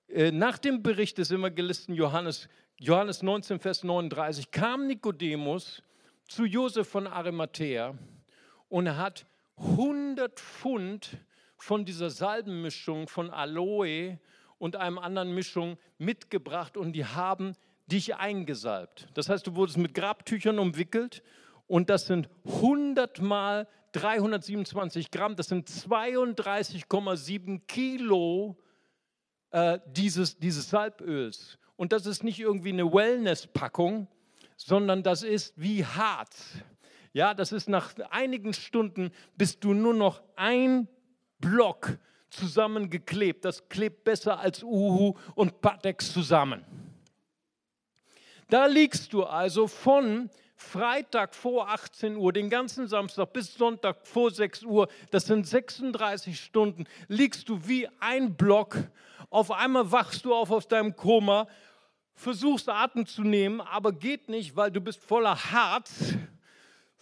[0.08, 5.84] äh, nach dem Bericht des Evangelisten Johannes, Johannes 19, Vers 39, kam Nikodemus
[6.28, 7.96] zu Josef von Arimathea
[8.70, 11.18] und hat 100 Pfund
[11.56, 14.20] von dieser Salbenmischung von Aloe
[14.58, 17.56] und einem anderen Mischung mitgebracht und die haben
[17.88, 19.08] dich eingesalbt.
[19.14, 21.24] Das heißt, du wurdest mit Grabtüchern umwickelt
[21.68, 28.58] und das sind 100 mal 327 Gramm, das sind 32,7 Kilo
[29.52, 31.58] äh, dieses, dieses Salböls.
[31.76, 34.08] Und das ist nicht irgendwie eine Wellness-Packung,
[34.58, 36.56] sondern das ist wie Harz.
[37.14, 40.88] Ja, das ist nach einigen Stunden bist du nur noch ein
[41.40, 41.98] Block
[42.30, 43.46] zusammengeklebt.
[43.46, 46.66] Das klebt besser als Uhu und Patex zusammen.
[48.50, 54.32] Da liegst du also von Freitag vor 18 Uhr, den ganzen Samstag bis Sonntag vor
[54.32, 58.78] 6 Uhr, das sind 36 Stunden, liegst du wie ein Block.
[59.30, 61.48] Auf einmal wachst du auf aus deinem Koma,
[62.16, 66.14] versuchst Atem zu nehmen, aber geht nicht, weil du bist voller Harz.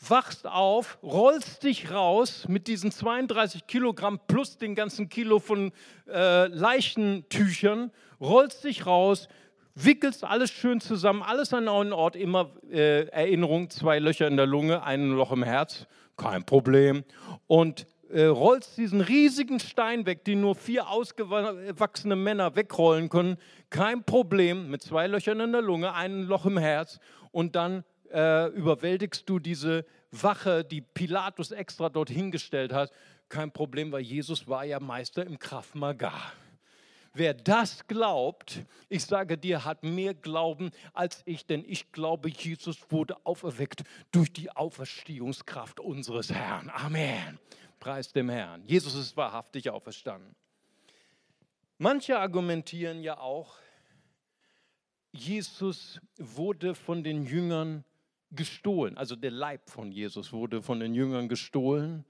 [0.08, 5.72] Wachst auf, rollst dich raus mit diesen 32 Kilogramm plus den ganzen Kilo von
[6.08, 9.28] äh, Leichentüchern, rollst dich raus,
[9.76, 14.46] wickelst alles schön zusammen, alles an einen Ort, immer äh, Erinnerung, zwei Löcher in der
[14.46, 17.04] Lunge, ein Loch im Herz, kein Problem.
[17.48, 23.38] Und äh, rollst diesen riesigen Stein weg, den nur vier ausgewachsene Männer wegrollen können,
[23.70, 27.00] kein Problem, mit zwei Löchern in der Lunge, ein Loch im Herz
[27.32, 32.92] und dann äh, überwältigst du diese Wache, die Pilatus extra dort hingestellt hat.
[33.30, 36.12] Kein Problem, weil Jesus war ja Meister im Krav Maga.
[37.14, 42.90] Wer das glaubt, ich sage dir, hat mehr Glauben als ich, denn ich glaube, Jesus
[42.90, 46.70] wurde auferweckt durch die Auferstehungskraft unseres Herrn.
[46.70, 47.38] Amen.
[47.80, 48.64] Preis dem Herrn.
[48.66, 50.36] Jesus ist wahrhaftig auferstanden.
[51.78, 53.56] Manche argumentieren ja auch,
[55.12, 57.84] Jesus wurde von den Jüngern
[58.30, 58.98] gestohlen.
[58.98, 62.06] Also der Leib von Jesus wurde von den Jüngern gestohlen.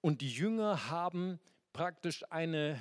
[0.00, 1.38] Und die Jünger haben
[1.72, 2.80] praktisch eine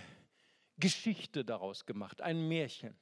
[0.80, 2.96] Geschichte daraus gemacht, ein Märchen.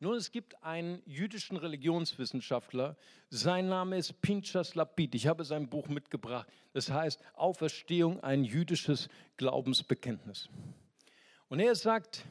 [0.00, 2.96] Nun, es gibt einen jüdischen Religionswissenschaftler,
[3.30, 5.14] sein Name ist Pinchas Lapid.
[5.14, 6.46] Ich habe sein Buch mitgebracht.
[6.72, 10.50] Das heißt Auferstehung, ein jüdisches Glaubensbekenntnis.
[11.48, 12.26] Und er sagt,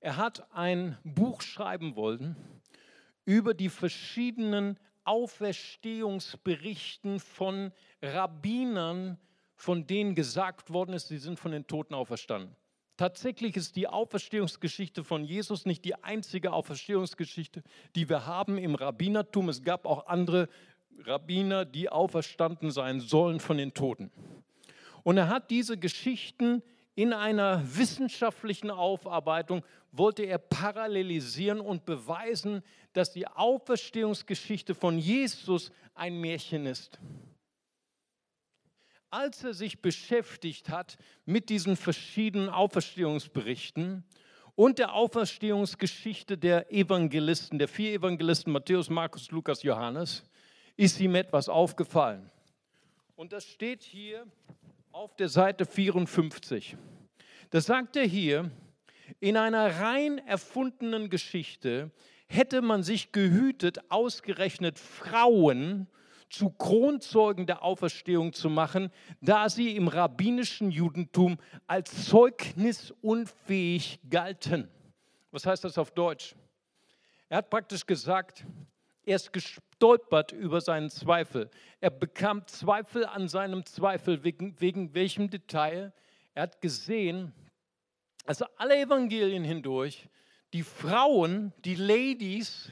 [0.00, 2.36] er hat ein Buch schreiben wollen
[3.24, 9.18] über die verschiedenen Auferstehungsberichten von Rabbinern,
[9.58, 12.54] von denen gesagt worden ist, sie sind von den Toten auferstanden.
[12.96, 17.62] Tatsächlich ist die Auferstehungsgeschichte von Jesus nicht die einzige Auferstehungsgeschichte,
[17.96, 19.48] die wir haben im Rabbinertum.
[19.48, 20.48] Es gab auch andere
[21.00, 24.12] Rabbiner, die auferstanden sein sollen von den Toten.
[25.02, 26.62] Und er hat diese Geschichten
[26.94, 36.20] in einer wissenschaftlichen Aufarbeitung, wollte er parallelisieren und beweisen, dass die Auferstehungsgeschichte von Jesus ein
[36.20, 37.00] Märchen ist
[39.10, 44.04] als er sich beschäftigt hat mit diesen verschiedenen Auferstehungsberichten
[44.54, 50.24] und der Auferstehungsgeschichte der Evangelisten, der vier Evangelisten Matthäus, Markus, Lukas, Johannes,
[50.76, 52.30] ist ihm etwas aufgefallen.
[53.16, 54.26] Und das steht hier
[54.92, 56.76] auf der Seite 54.
[57.50, 58.50] Das sagt er hier,
[59.20, 61.90] in einer rein erfundenen Geschichte
[62.26, 65.88] hätte man sich gehütet, ausgerechnet Frauen
[66.30, 74.68] zu Kronzeugen der Auferstehung zu machen, da sie im rabbinischen Judentum als zeugnisunfähig galten.
[75.30, 76.34] Was heißt das auf Deutsch?
[77.28, 78.44] Er hat praktisch gesagt,
[79.04, 81.50] er ist gestolpert über seinen Zweifel.
[81.80, 85.92] Er bekam Zweifel an seinem Zweifel, wegen, wegen welchem Detail.
[86.34, 87.32] Er hat gesehen,
[88.26, 90.08] also alle Evangelien hindurch,
[90.52, 92.70] die Frauen, die Ladies,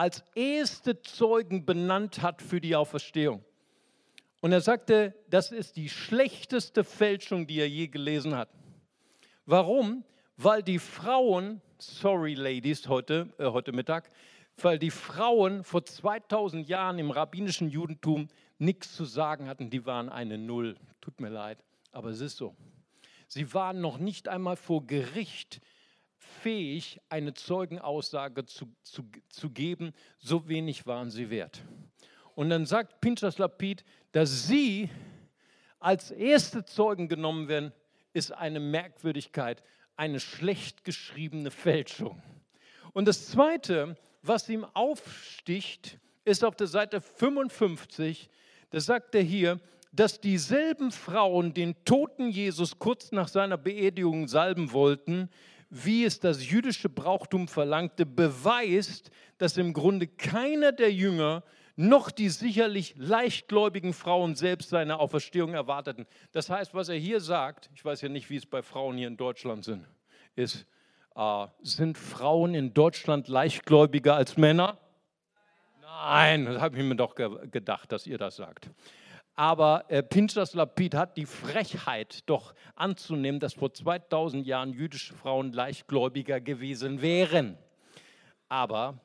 [0.00, 3.44] als erste Zeugen benannt hat für die Auferstehung.
[4.40, 8.48] Und er sagte, das ist die schlechteste Fälschung, die er je gelesen hat.
[9.44, 10.02] Warum?
[10.38, 14.08] Weil die Frauen, sorry Ladies, heute, äh, heute Mittag,
[14.56, 20.08] weil die Frauen vor 2000 Jahren im rabbinischen Judentum nichts zu sagen hatten, die waren
[20.08, 20.76] eine Null.
[21.02, 21.58] Tut mir leid,
[21.92, 22.56] aber es ist so.
[23.28, 25.60] Sie waren noch nicht einmal vor Gericht
[26.42, 31.62] fähig, eine Zeugenaussage zu, zu, zu geben, so wenig waren sie wert.
[32.34, 34.88] Und dann sagt Pinchas Lapid, dass sie
[35.78, 37.72] als erste Zeugen genommen werden,
[38.12, 39.62] ist eine Merkwürdigkeit,
[39.96, 42.22] eine schlecht geschriebene Fälschung.
[42.92, 48.28] Und das Zweite, was ihm aufsticht, ist auf der Seite 55,
[48.70, 49.60] da sagt er hier,
[49.92, 55.28] dass dieselben Frauen den toten Jesus kurz nach seiner Beerdigung salben wollten,
[55.70, 61.44] wie es das jüdische Brauchtum verlangte, beweist, dass im Grunde keiner der Jünger
[61.76, 66.06] noch die sicherlich leichtgläubigen Frauen selbst seine Auferstehung erwarteten.
[66.32, 69.08] Das heißt, was er hier sagt, ich weiß ja nicht, wie es bei Frauen hier
[69.08, 69.86] in Deutschland sind,
[70.34, 70.66] ist,
[71.14, 74.76] äh, sind Frauen in Deutschland leichtgläubiger als Männer?
[75.80, 78.70] Nein, das habe ich mir doch ge gedacht, dass ihr das sagt.
[79.36, 85.52] Aber äh, Pinchas Lapid hat die Frechheit doch anzunehmen, dass vor 2000 Jahren jüdische Frauen
[85.52, 87.56] leichtgläubiger gewesen wären.
[88.48, 89.00] Aber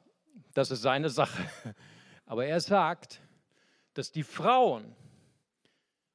[0.53, 1.43] das ist seine Sache.
[2.25, 3.21] Aber er sagt,
[3.93, 4.95] dass die Frauen,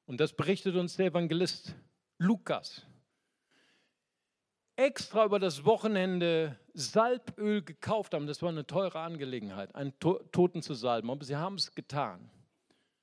[0.06, 1.74] und das berichtet uns der Evangelist
[2.18, 2.84] Lukas,
[4.76, 8.26] extra über das Wochenende Salböl gekauft haben.
[8.26, 11.10] Das war eine teure Angelegenheit, einen Toten zu salben.
[11.10, 12.30] Aber sie haben es getan.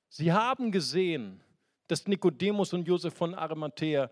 [0.08, 1.40] Sie haben gesehen,
[1.86, 4.10] dass Nikodemus und Josef von Arimathea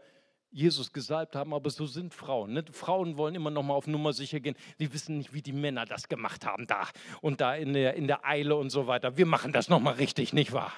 [0.51, 2.55] Jesus gesalbt haben, aber so sind Frauen.
[2.55, 2.65] Ne?
[2.71, 4.57] Frauen wollen immer noch mal auf Nummer sicher gehen.
[4.79, 6.89] Sie wissen nicht, wie die Männer das gemacht haben da
[7.21, 9.17] und da in der, in der Eile und so weiter.
[9.19, 10.73] Wir machen das noch mal richtig, nicht wahr?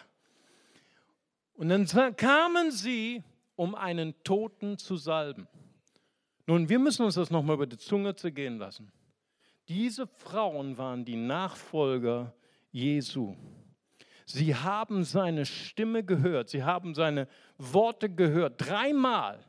[1.54, 3.22] Und dann kamen sie,
[3.57, 5.48] um einen Toten zu salben.
[6.46, 8.90] Nun, wir müssen uns das noch mal über die Zunge zergehen lassen.
[9.68, 12.33] Diese Frauen waren die Nachfolger
[12.70, 13.37] Jesu.
[14.30, 18.56] Sie haben seine Stimme gehört, sie haben seine Worte gehört.
[18.58, 19.42] Dreimal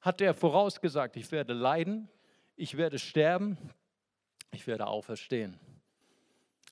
[0.00, 2.08] hat er vorausgesagt, ich werde leiden,
[2.56, 3.56] ich werde sterben,
[4.50, 5.60] ich werde auferstehen.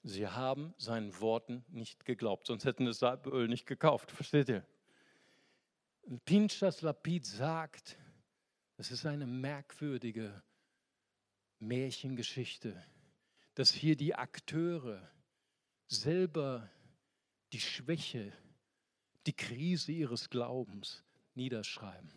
[0.02, 4.10] Sie haben seinen Worten nicht geglaubt, sonst hätten das Salböl nicht gekauft.
[4.10, 4.66] Versteht ihr?
[6.24, 7.96] Pinchas Lapid sagt,
[8.76, 10.42] Das ist eine merkwürdige
[11.60, 12.82] Märchengeschichte,
[13.54, 15.08] dass hier die Akteure
[15.86, 16.68] selber
[17.52, 18.32] die Schwäche,
[19.26, 22.10] die Krise ihres Glaubens niederschreiben.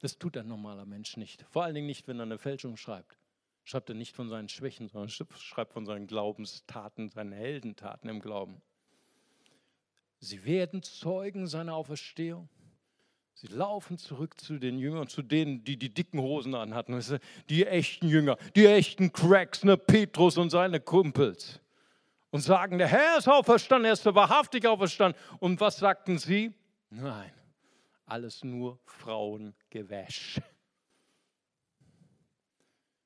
[0.00, 1.44] Das tut ein normaler Mensch nicht.
[1.50, 3.18] Vor allen Dingen nicht, wenn er eine Fälschung schreibt.
[3.64, 8.60] Schreibt er nicht von seinen Schwächen, sondern schreibt von seinen Glaubenstaten, seinen Heldentaten im Glauben.
[10.18, 12.48] Sie werden Zeugen seiner Auferstehung.
[13.34, 17.00] Sie laufen zurück zu den Jüngern, zu denen, die die dicken Hosen anhatten.
[17.48, 21.61] Die echten Jünger, die echten Cracks, ne Petrus und seine Kumpels.
[22.32, 25.20] Und sagen, der Herr ist auferstanden, er ist wahrhaftig auferstanden.
[25.38, 26.54] Und was sagten sie?
[26.88, 27.30] Nein,
[28.06, 30.40] alles nur Frauengewäsch.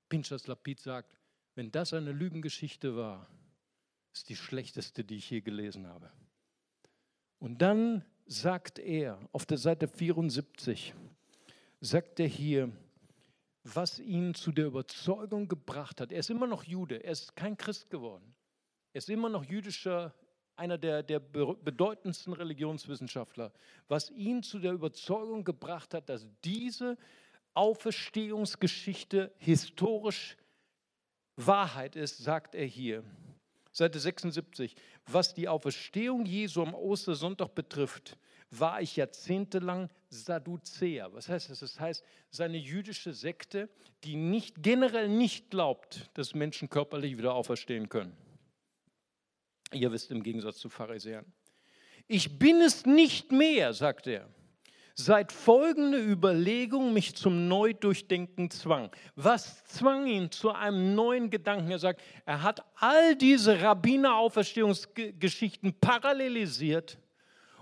[0.09, 1.19] Pinchas Lapid sagt,
[1.57, 3.27] wenn das eine Lügengeschichte war,
[4.13, 6.13] ist die schlechteste, die ich je gelesen habe.
[7.41, 10.95] Und dann sagt er auf der Seite 74,
[11.81, 12.71] sagt er hier,
[13.65, 16.13] was ihn zu der Überzeugung gebracht hat.
[16.13, 18.36] Er ist immer noch Jude, er ist kein Christ geworden.
[18.97, 20.15] Ist immer noch jüdischer,
[20.57, 23.53] einer der, der bedeutendsten Religionswissenschaftler.
[23.89, 26.97] Was ihn zu der Überzeugung gebracht hat, dass diese
[27.53, 30.39] Auferstehungsgeschichte historisch
[31.37, 33.05] Wahrheit ist, sagt er hier.
[33.71, 34.75] Seite 76.
[35.07, 38.17] Was die Auferstehung Jesu am Ostersonntag betrifft,
[38.49, 41.13] war ich jahrzehntelang Sadduzäer.
[41.13, 41.61] Was heißt das?
[41.61, 43.69] Das heißt, seine jüdische Sekte,
[44.05, 48.17] die nicht, generell nicht glaubt, dass Menschen körperlich wieder auferstehen können.
[49.73, 51.27] Ihr wisst im Gegensatz zu Pharisäern.
[52.07, 54.29] Ich bin es nicht mehr, sagt er
[54.99, 58.91] seit folgende Überlegung mich zum Neudurchdenken zwang.
[59.15, 61.71] Was zwang ihn zu einem neuen Gedanken?
[61.71, 66.97] Er sagt, er hat all diese Rabbiner-Auferstehungsgeschichten parallelisiert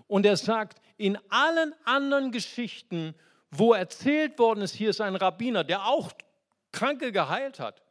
[0.06, 3.16] und er sagt, in allen anderen Geschichten,
[3.50, 6.12] wo erzählt worden ist, hier ist ein Rabbiner, der auch
[6.70, 7.82] Kranke geheilt hat,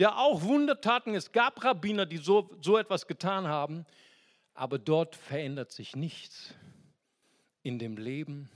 [0.00, 3.84] der auch Wundertaten, es gab Rabbiner, die so, so etwas getan haben,
[4.54, 6.54] aber dort verändert sich nichts
[7.62, 8.50] in dem Leben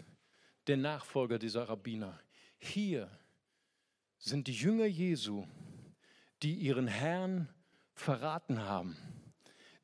[0.66, 2.18] der Nachfolger dieser Rabbiner.
[2.56, 3.10] Hier
[4.16, 5.46] sind die Jünger Jesu,
[6.42, 7.50] die ihren Herrn
[7.92, 8.96] verraten haben,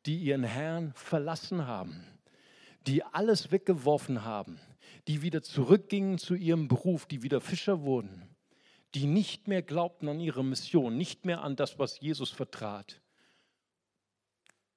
[0.07, 2.07] die ihren Herrn verlassen haben,
[2.87, 4.59] die alles weggeworfen haben,
[5.09, 8.35] die wieder zurückgingen zu ihrem Beruf, die wieder Fischer wurden,
[8.95, 13.01] die nicht mehr glaubten an ihre Mission, nicht mehr an das, was Jesus vertrat.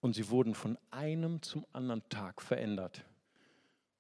[0.01, 3.05] Und sie wurden von einem zum anderen Tag verändert.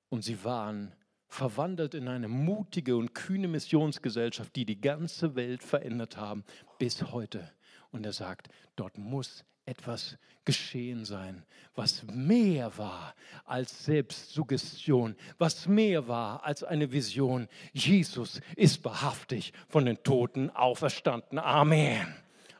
[0.09, 0.93] Und sie waren
[1.27, 6.43] verwandelt in eine mutige und kühne Missionsgesellschaft, die die ganze Welt verändert haben
[6.77, 7.51] bis heute.
[7.91, 11.43] Und er sagt, dort muss etwas geschehen sein,
[11.75, 17.47] was mehr war als Selbstsuggestion, was mehr war als eine Vision.
[17.71, 21.39] Jesus ist wahrhaftig von den Toten auferstanden.
[21.39, 22.13] Amen.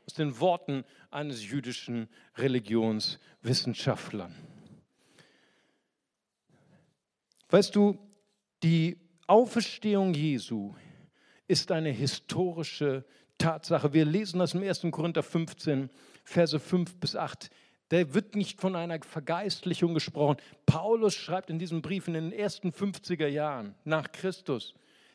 [0.06, 4.32] Aus den Worten eines jüdischen Religionswissenschaftlers.
[7.50, 8.00] Weißt du,
[8.64, 10.74] die Auferstehung Jesu
[11.48, 13.06] ist eine historische
[13.38, 13.94] Tatsache.
[13.94, 14.88] Wir lesen das im 1.
[14.90, 15.90] Korinther 15,
[16.24, 17.50] Verse 5 bis 8.
[17.90, 20.38] Da wird nicht von einer Vergeistlichung gesprochen.
[20.66, 24.74] Paulus schreibt in diesem Brief in den ersten 50er Jahren nach Christus,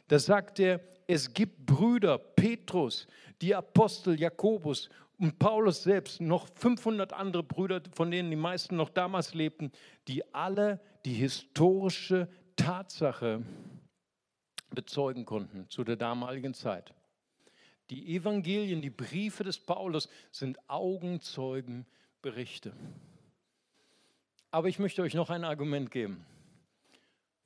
[0.09, 3.07] da sagt er, es gibt Brüder, Petrus,
[3.41, 8.91] die Apostel Jakobus und Paulus selbst, noch 500 andere Brüder, von denen die meisten noch
[8.91, 9.73] damals lebten,
[10.07, 13.43] die alle die historische Tatsache
[14.71, 16.95] bezeugen konnten zu der damaligen Zeit.
[17.91, 22.73] Die Evangelien, die Briefe des Paulus sind Augenzeugenberichte.
[24.51, 26.25] Aber ich möchte euch noch ein Argument geben.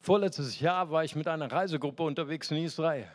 [0.01, 3.09] Vorletztes Jahr war ich mit einer Reisegruppe unterwegs in Israel.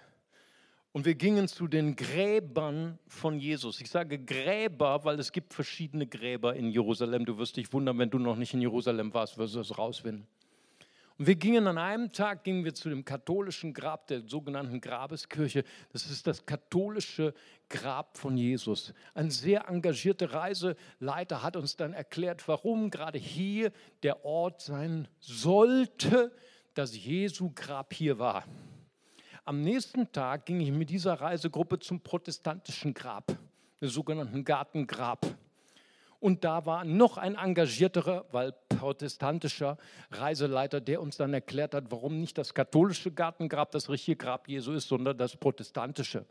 [0.93, 3.81] Und wir gingen zu den Gräbern von Jesus.
[3.81, 7.25] Ich sage Gräber, weil es gibt verschiedene Gräber in Jerusalem.
[7.25, 10.27] Du wirst dich wundern, wenn du noch nicht in Jerusalem warst, wirst du es rausfinden.
[11.17, 15.63] Und wir gingen an einem Tag gingen wir zu dem katholischen Grab der sogenannten Grabeskirche.
[15.91, 17.33] Das ist das katholische
[17.69, 18.93] Grab von Jesus.
[19.15, 23.71] Ein sehr engagierter Reiseleiter hat uns dann erklärt, warum gerade hier
[24.03, 26.31] der Ort sein sollte,
[26.75, 28.43] dass Jesu Grab hier war.
[29.43, 33.35] Am nächsten Tag ging ich mit dieser Reisegruppe zum protestantischen Grab,
[33.81, 35.25] dem sogenannten Gartengrab.
[36.19, 39.77] Und da war noch ein engagierterer, weil protestantischer
[40.11, 44.71] Reiseleiter, der uns dann erklärt hat, warum nicht das katholische Gartengrab das richtige Grab Jesu
[44.73, 46.25] ist, sondern das protestantische.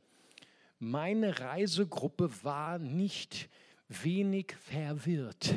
[0.78, 3.48] Meine Reisegruppe war nicht
[3.88, 5.54] wenig verwirrt.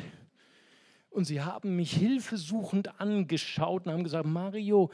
[1.10, 4.90] Und sie haben mich hilfesuchend angeschaut und haben gesagt, Mario,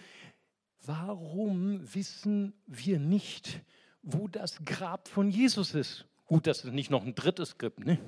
[0.87, 3.61] warum wissen wir nicht,
[4.03, 6.07] wo das Grab von Jesus ist.
[6.27, 7.99] Gut, dass es nicht noch ein drittes gibt, ne?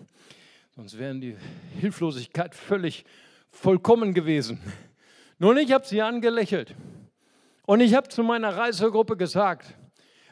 [0.78, 1.36] Sonst wäre die
[1.80, 3.04] Hilflosigkeit völlig
[3.50, 4.60] vollkommen gewesen.
[5.40, 6.76] Nun, ich habe sie angelächelt
[7.66, 9.76] und ich habe zu meiner Reisegruppe gesagt,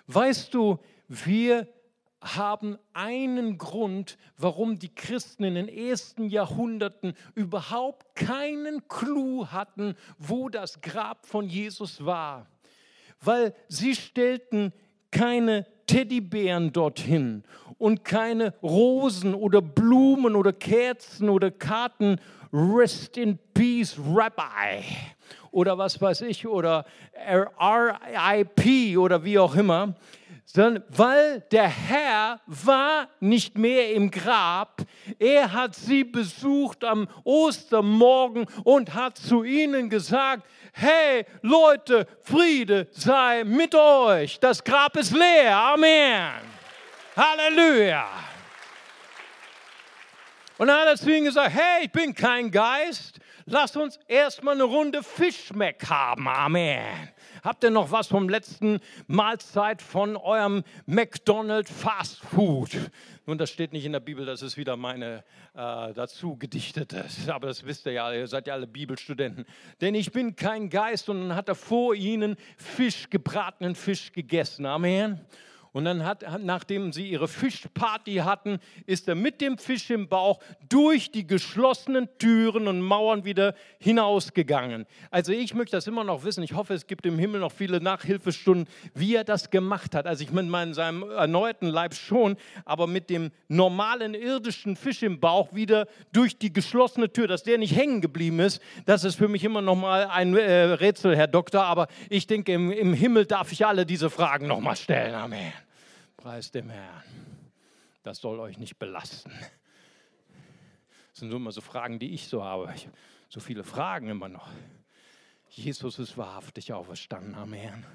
[0.06, 0.78] weißt du,
[1.08, 1.66] wir
[2.20, 10.48] haben einen Grund, warum die Christen in den ersten Jahrhunderten überhaupt keinen Clou hatten, wo
[10.48, 12.46] das Grab von Jesus war.
[13.20, 14.72] Weil sie stellten
[15.10, 17.44] keine Teddybären dorthin
[17.78, 22.18] und keine Rosen oder Blumen oder Kerzen oder Karten.
[22.52, 24.84] Rest in Peace, Rabbi.
[25.50, 26.84] Oder was weiß ich, oder
[27.28, 29.94] RIP oder wie auch immer
[30.46, 34.82] sondern weil der Herr war nicht mehr im Grab,
[35.18, 43.42] er hat sie besucht am Ostermorgen und hat zu ihnen gesagt, hey Leute, Friede sei
[43.44, 46.30] mit euch, das Grab ist leer, Amen.
[47.16, 48.06] Halleluja.
[50.58, 54.54] Und dann hat er zu ihnen gesagt, hey, ich bin kein Geist, lass uns erstmal
[54.54, 57.10] eine Runde Fischmeck haben, Amen.
[57.46, 62.76] Habt ihr noch was vom letzten Mahlzeit von eurem McDonald's Fast Food?
[63.24, 65.22] Nun, das steht nicht in der Bibel, das ist wieder meine
[65.54, 67.28] äh, dazu gedichtetes.
[67.28, 69.46] Aber das wisst ihr ja, ihr seid ja alle Bibelstudenten.
[69.80, 74.66] Denn ich bin kein Geist und dann hat er vor ihnen Fisch, gebratenen Fisch gegessen.
[74.66, 75.20] Amen.
[75.76, 80.40] Und dann hat, nachdem sie ihre Fischparty hatten, ist er mit dem Fisch im Bauch
[80.70, 84.86] durch die geschlossenen Türen und Mauern wieder hinausgegangen.
[85.10, 86.42] Also ich möchte das immer noch wissen.
[86.42, 90.06] Ich hoffe, es gibt im Himmel noch viele Nachhilfestunden, wie er das gemacht hat.
[90.06, 95.20] Also ich mit meinem, seinem erneuten Leib schon, aber mit dem normalen irdischen Fisch im
[95.20, 99.28] Bauch wieder durch die geschlossene Tür, dass der nicht hängen geblieben ist, das ist für
[99.28, 101.64] mich immer noch mal ein äh, Rätsel, Herr Doktor.
[101.64, 105.14] Aber ich denke, im, im Himmel darf ich alle diese Fragen noch mal stellen.
[105.14, 105.52] Amen.
[106.26, 107.04] Preis dem Herrn.
[108.02, 109.30] Das soll euch nicht belasten.
[111.10, 112.72] Das sind immer so Fragen, die ich so habe.
[112.74, 112.96] Ich habe
[113.28, 114.50] so viele Fragen immer noch.
[115.50, 117.86] Jesus ist wahrhaftig auferstanden am Herrn.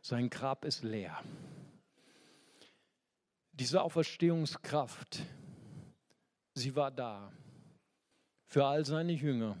[0.00, 1.22] Sein Grab ist leer.
[3.52, 5.20] Diese Auferstehungskraft,
[6.54, 7.30] sie war da
[8.46, 9.58] für all seine Jünger.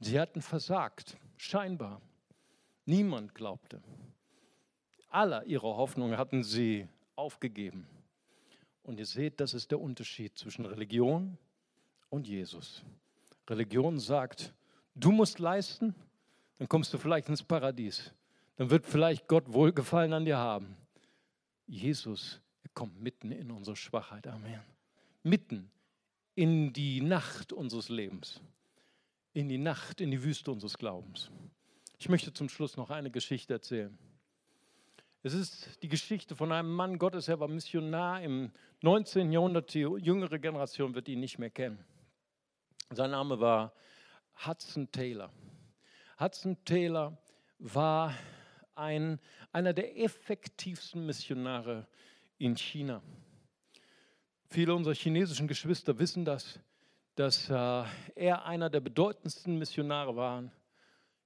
[0.00, 2.02] Sie hatten versagt, scheinbar.
[2.84, 3.80] Niemand glaubte
[5.10, 7.86] aller ihrer Hoffnung hatten sie aufgegeben.
[8.82, 11.36] Und ihr seht, das ist der Unterschied zwischen Religion
[12.08, 12.82] und Jesus.
[13.48, 14.54] Religion sagt,
[14.94, 15.94] du musst leisten,
[16.58, 18.12] dann kommst du vielleicht ins Paradies.
[18.56, 20.76] Dann wird vielleicht Gott Wohlgefallen an dir haben.
[21.66, 24.26] Jesus, er kommt mitten in unsere Schwachheit.
[24.26, 24.60] Amen.
[25.22, 25.70] Mitten
[26.34, 28.40] in die Nacht unseres Lebens.
[29.32, 31.30] In die Nacht, in die Wüste unseres Glaubens.
[31.98, 33.96] Ich möchte zum Schluss noch eine Geschichte erzählen.
[35.22, 38.50] Es ist die Geschichte von einem Mann Gottes, er war Missionar im
[38.80, 39.30] 19.
[39.30, 39.74] Jahrhundert.
[39.74, 41.84] Die jüngere Generation wird ihn nicht mehr kennen.
[42.88, 43.74] Sein Name war
[44.46, 45.30] Hudson Taylor.
[46.18, 47.18] Hudson Taylor
[47.58, 48.14] war
[48.74, 49.20] ein,
[49.52, 51.86] einer der effektivsten Missionare
[52.38, 53.02] in China.
[54.46, 56.58] Viele unserer chinesischen Geschwister wissen das,
[57.16, 60.50] dass äh, er einer der bedeutendsten Missionare war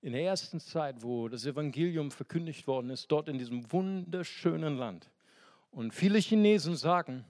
[0.05, 5.11] in der ersten Zeit, wo das Evangelium verkündigt worden ist, dort in diesem wunderschönen Land.
[5.71, 7.25] Und viele Chinesen sagen,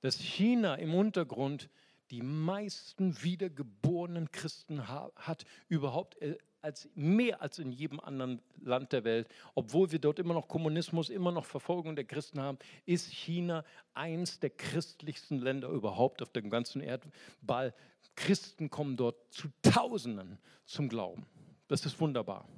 [0.00, 1.68] dass China im Untergrund
[2.12, 9.02] die meisten wiedergeborenen Christen hat, überhaupt äh, als mehr als in jedem anderen Land der
[9.02, 9.26] Welt.
[9.56, 14.38] Obwohl wir dort immer noch Kommunismus, immer noch Verfolgung der Christen haben, ist China eins
[14.38, 17.74] der christlichsten Länder überhaupt auf dem ganzen Erdball.
[18.14, 21.26] Christen kommen dort zu Tausenden zum Glauben.
[21.70, 22.48] Das ist wunderbar.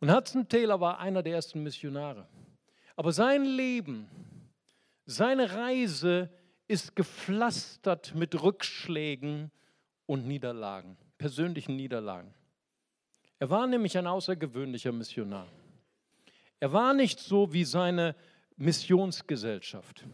[0.00, 2.26] Und Hudson Taylor war einer der ersten Missionare.
[2.96, 4.08] Aber sein Leben,
[5.04, 6.30] seine Reise
[6.66, 9.50] ist gepflastert mit Rückschlägen
[10.06, 12.32] und Niederlagen, persönlichen Niederlagen.
[13.38, 15.46] Er war nämlich ein außergewöhnlicher Missionar.
[16.58, 18.16] Er war nicht so wie seine
[18.56, 20.06] Missionsgesellschaft.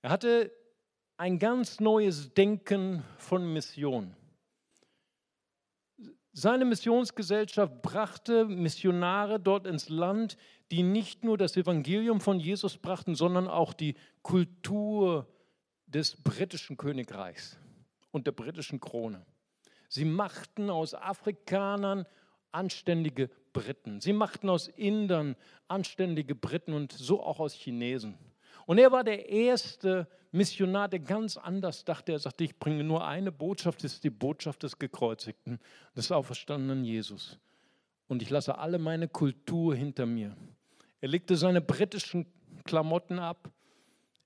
[0.00, 0.50] Er hatte
[1.18, 4.16] ein ganz neues Denken von Mission.
[6.40, 10.36] Seine Missionsgesellschaft brachte Missionare dort ins Land,
[10.70, 15.26] die nicht nur das Evangelium von Jesus brachten, sondern auch die Kultur
[15.88, 17.58] des britischen Königreichs
[18.12, 19.26] und der britischen Krone.
[19.88, 22.06] Sie machten aus Afrikanern
[22.52, 24.00] anständige Briten.
[24.00, 25.34] Sie machten aus Indern
[25.66, 28.16] anständige Briten und so auch aus Chinesen.
[28.68, 32.12] Und er war der erste Missionar, der ganz anders dachte.
[32.12, 35.58] Er sagte, ich bringe nur eine Botschaft, das ist die Botschaft des Gekreuzigten,
[35.96, 37.38] des auferstandenen Jesus.
[38.08, 40.36] Und ich lasse alle meine Kultur hinter mir.
[41.00, 42.26] Er legte seine britischen
[42.64, 43.50] Klamotten ab.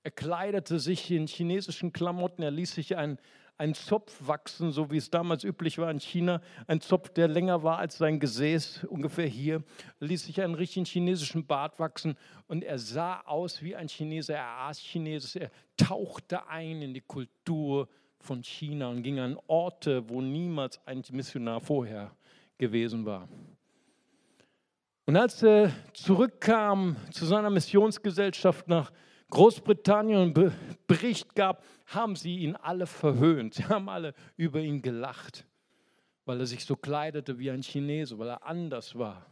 [0.03, 2.41] Er kleidete sich in chinesischen Klamotten.
[2.43, 3.19] Er ließ sich ein,
[3.57, 6.41] einen Zopf wachsen, so wie es damals üblich war in China.
[6.67, 9.63] Ein Zopf, der länger war als sein Gesäß, ungefähr hier.
[9.99, 14.33] Er ließ sich einen richtigen chinesischen Bart wachsen und er sah aus wie ein Chinese.
[14.33, 15.35] Er aß Chinesisch.
[15.35, 17.87] Er tauchte ein in die Kultur
[18.19, 22.15] von China und ging an Orte, wo niemals ein Missionar vorher
[22.57, 23.27] gewesen war.
[25.05, 28.91] Und als er zurückkam zu seiner Missionsgesellschaft nach
[29.33, 30.31] Großbritannien
[30.85, 33.53] Bericht gab, haben sie ihn alle verhöhnt.
[33.55, 35.45] Sie haben alle über ihn gelacht,
[36.25, 39.25] weil er sich so kleidete wie ein Chinese, weil er anders war,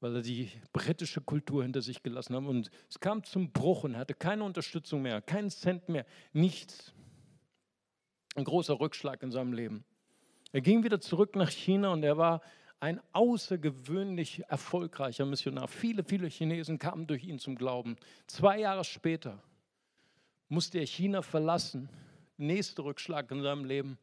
[0.00, 2.44] weil er die britische Kultur hinter sich gelassen hat.
[2.44, 6.92] Und es kam zum Bruch und er hatte keine Unterstützung mehr, keinen Cent mehr, nichts.
[8.34, 9.84] Ein großer Rückschlag in seinem Leben.
[10.52, 12.40] Er ging wieder zurück nach China und er war
[12.80, 15.68] ein außergewöhnlich erfolgreicher Missionar.
[15.68, 17.96] Viele, viele Chinesen kamen durch ihn zum Glauben.
[18.26, 19.42] Zwei Jahre später
[20.48, 21.90] musste er China verlassen.
[22.38, 23.98] Nächster Rückschlag in seinem Leben,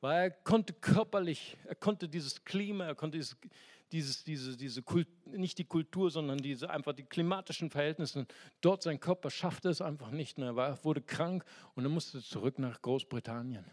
[0.00, 3.36] weil er konnte körperlich, er konnte dieses Klima, er konnte dieses,
[3.90, 8.26] dieses, diese, diese Kult, nicht die Kultur, sondern diese einfach die klimatischen Verhältnisse.
[8.60, 10.56] Dort sein Körper schaffte es einfach nicht mehr.
[10.56, 11.44] Er wurde krank
[11.74, 13.64] und er musste zurück nach Großbritannien.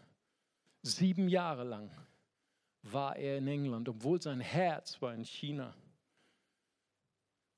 [0.82, 1.92] Sieben Jahre lang
[2.82, 5.74] war er in England, obwohl sein Herz war in China.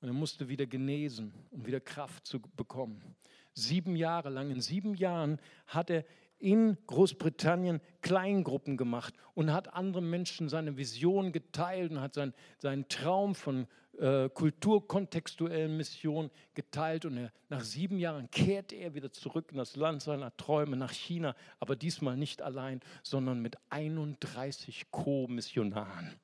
[0.01, 3.15] Und er musste wieder genesen, um wieder Kraft zu bekommen.
[3.53, 6.05] Sieben Jahre lang, in sieben Jahren hat er
[6.37, 12.87] in Großbritannien Kleingruppen gemacht und hat anderen Menschen seine Vision geteilt und hat sein, seinen
[12.89, 13.67] Traum von
[13.99, 17.05] äh, kulturkontextuellen Mission geteilt.
[17.05, 20.91] Und er, nach sieben Jahren kehrte er wieder zurück in das Land seiner Träume, nach
[20.91, 26.19] China, aber diesmal nicht allein, sondern mit 31 Co-Missionaren.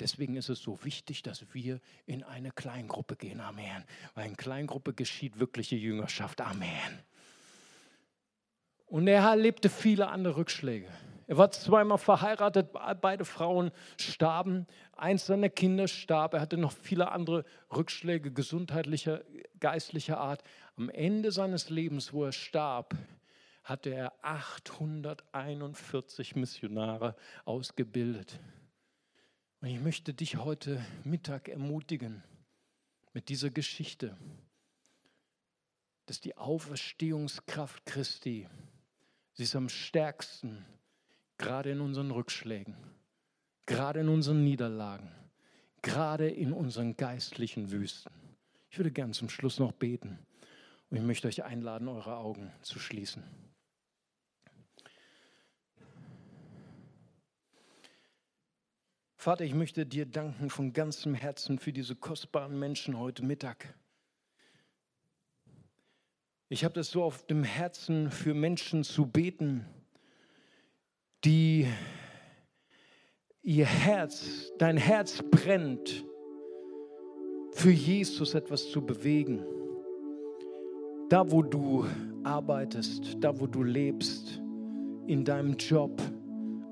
[0.00, 3.40] Deswegen ist es so wichtig, dass wir in eine Kleingruppe gehen.
[3.40, 3.84] Amen.
[4.14, 6.40] Weil in Kleingruppe geschieht wirkliche Jüngerschaft.
[6.40, 6.98] Amen.
[8.86, 10.88] Und er erlebte viele andere Rückschläge.
[11.26, 12.70] Er war zweimal verheiratet,
[13.00, 17.44] beide Frauen starben, eins seiner Kinder starb, er hatte noch viele andere
[17.74, 19.24] Rückschläge gesundheitlicher,
[19.58, 20.44] geistlicher Art.
[20.76, 22.94] Am Ende seines Lebens, wo er starb,
[23.62, 27.16] hatte er 841 Missionare
[27.46, 28.38] ausgebildet.
[29.60, 32.22] Und ich möchte dich heute Mittag ermutigen
[33.14, 34.14] mit dieser Geschichte,
[36.04, 38.46] dass die Auferstehungskraft Christi,
[39.32, 40.66] sie ist am stärksten,
[41.38, 42.76] gerade in unseren Rückschlägen,
[43.66, 45.10] gerade in unseren Niederlagen,
[45.82, 48.12] gerade in unseren geistlichen Wüsten.
[48.70, 50.18] Ich würde gern zum Schluss noch beten
[50.90, 53.22] und ich möchte euch einladen, eure Augen zu schließen.
[59.16, 63.74] Vater, ich möchte dir danken von ganzem Herzen für diese kostbaren Menschen heute Mittag.
[66.50, 69.64] Ich habe das so auf dem Herzen, für Menschen zu beten,
[71.24, 71.66] die
[73.42, 76.04] ihr Herz, dein Herz brennt,
[77.52, 79.44] für Jesus etwas zu bewegen.
[81.08, 81.84] Da, wo du
[82.24, 84.40] arbeitest, da, wo du lebst,
[85.06, 86.00] in deinem Job,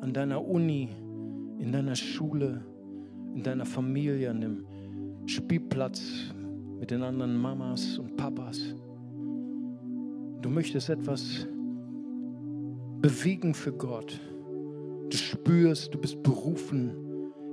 [0.00, 0.88] an deiner Uni,
[1.58, 2.64] in deiner Schule,
[3.34, 4.66] in deiner Familie, an dem
[5.26, 6.02] Spielplatz
[6.80, 8.74] mit den anderen Mamas und Papas.
[10.40, 11.46] Du möchtest etwas
[13.00, 14.18] bewegen für Gott.
[15.12, 16.94] Du spürst, du bist berufen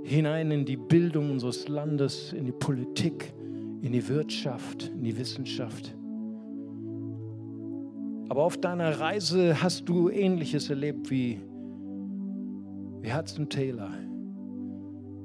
[0.04, 3.34] hinein in die Bildung unseres Landes, in die Politik,
[3.82, 5.94] in die Wirtschaft, in die Wissenschaft.
[8.30, 11.42] Aber auf deiner Reise hast du Ähnliches erlebt wie
[13.02, 13.92] wie Hudson Taylor.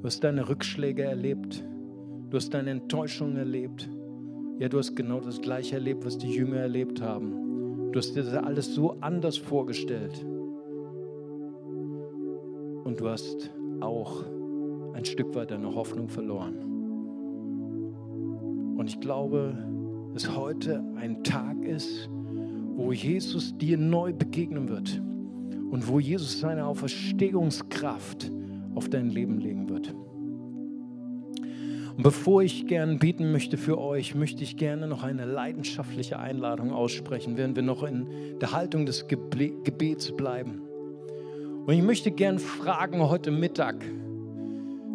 [0.00, 1.64] Du hast deine Rückschläge erlebt.
[2.30, 3.88] Du hast deine Enttäuschung erlebt.
[4.58, 7.92] Ja, du hast genau das Gleiche erlebt, was die Jünger erlebt haben.
[7.92, 10.26] Du hast dir das alles so anders vorgestellt.
[12.84, 14.22] Und du hast auch
[14.92, 16.54] ein Stück weit deine Hoffnung verloren.
[18.76, 19.56] Und ich glaube,
[20.12, 22.08] dass heute ein Tag ist,
[22.76, 25.00] wo Jesus dir neu begegnen wird
[25.70, 28.30] und wo Jesus seine Auferstehungskraft
[28.74, 29.94] auf dein Leben legen wird.
[31.96, 36.72] Und bevor ich gern beten möchte für euch, möchte ich gerne noch eine leidenschaftliche Einladung
[36.72, 38.08] aussprechen, während wir noch in
[38.40, 40.63] der Haltung des Gebets bleiben.
[41.66, 43.84] Und ich möchte gern fragen heute Mittag,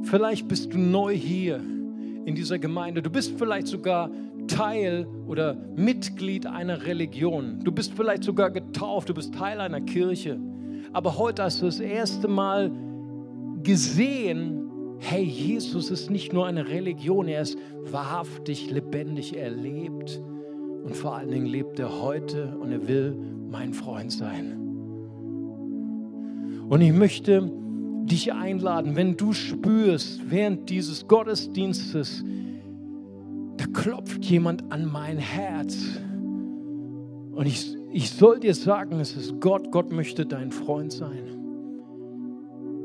[0.03, 1.57] vielleicht bist du neu hier
[2.25, 4.11] in dieser Gemeinde, du bist vielleicht sogar
[4.47, 10.39] Teil oder Mitglied einer Religion, du bist vielleicht sogar getauft, du bist Teil einer Kirche
[10.91, 12.71] aber heute hast du das erste Mal
[13.63, 20.19] gesehen, hey, Jesus ist nicht nur eine Religion, er ist wahrhaftig, lebendig, er lebt.
[20.83, 23.15] Und vor allen Dingen lebt er heute und er will
[23.49, 24.68] mein Freund sein.
[26.69, 27.51] Und ich möchte
[28.05, 32.23] dich einladen, wenn du spürst, während dieses Gottesdienstes,
[33.57, 35.75] da klopft jemand an mein Herz.
[37.31, 41.39] Und ich, ich soll dir sagen, es ist Gott, Gott möchte dein Freund sein.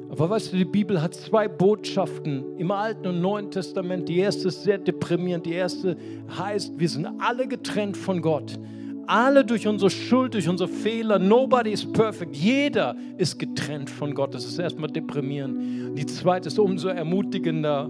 [0.08, 4.08] Aber weißt du, die Bibel hat zwei Botschaften im Alten und Neuen Testament.
[4.08, 5.44] Die erste ist sehr deprimierend.
[5.44, 5.96] Die erste
[6.38, 8.58] heißt, wir sind alle getrennt von Gott.
[9.06, 11.18] Alle durch unsere Schuld, durch unsere Fehler.
[11.18, 12.36] Nobody is perfect.
[12.36, 14.34] Jeder ist getrennt von Gott.
[14.34, 15.98] Das ist erstmal deprimierend.
[15.98, 17.88] Die zweite ist umso ermutigender.